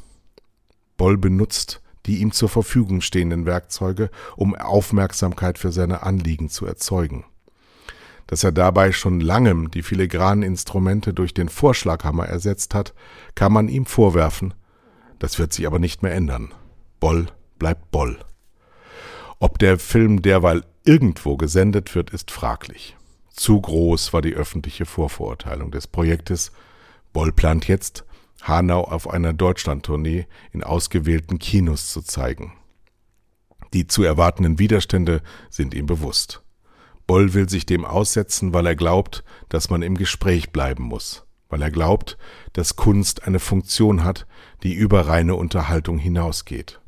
[1.02, 7.24] Boll benutzt die ihm zur Verfügung stehenden Werkzeuge, um Aufmerksamkeit für seine Anliegen zu erzeugen.
[8.28, 12.94] Dass er dabei schon langem die filigranen Instrumente durch den Vorschlaghammer ersetzt hat,
[13.34, 14.54] kann man ihm vorwerfen.
[15.18, 16.54] Das wird sich aber nicht mehr ändern.
[17.00, 17.26] Boll
[17.58, 18.20] bleibt Boll.
[19.40, 22.96] Ob der Film derweil irgendwo gesendet wird, ist fraglich.
[23.28, 26.52] Zu groß war die öffentliche Vorverurteilung des Projektes.
[27.12, 28.04] Boll plant jetzt,
[28.42, 32.52] Hanau auf einer Deutschlandtournee in ausgewählten Kinos zu zeigen.
[33.72, 36.42] Die zu erwartenden Widerstände sind ihm bewusst.
[37.06, 41.62] Boll will sich dem aussetzen, weil er glaubt, dass man im Gespräch bleiben muss, weil
[41.62, 42.18] er glaubt,
[42.52, 44.26] dass Kunst eine Funktion hat,
[44.62, 46.80] die über reine Unterhaltung hinausgeht.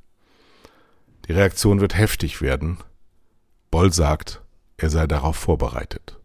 [1.27, 2.79] Die Reaktion wird heftig werden.
[3.71, 4.43] Boll sagt,
[4.77, 6.21] er sei darauf vorbereitet.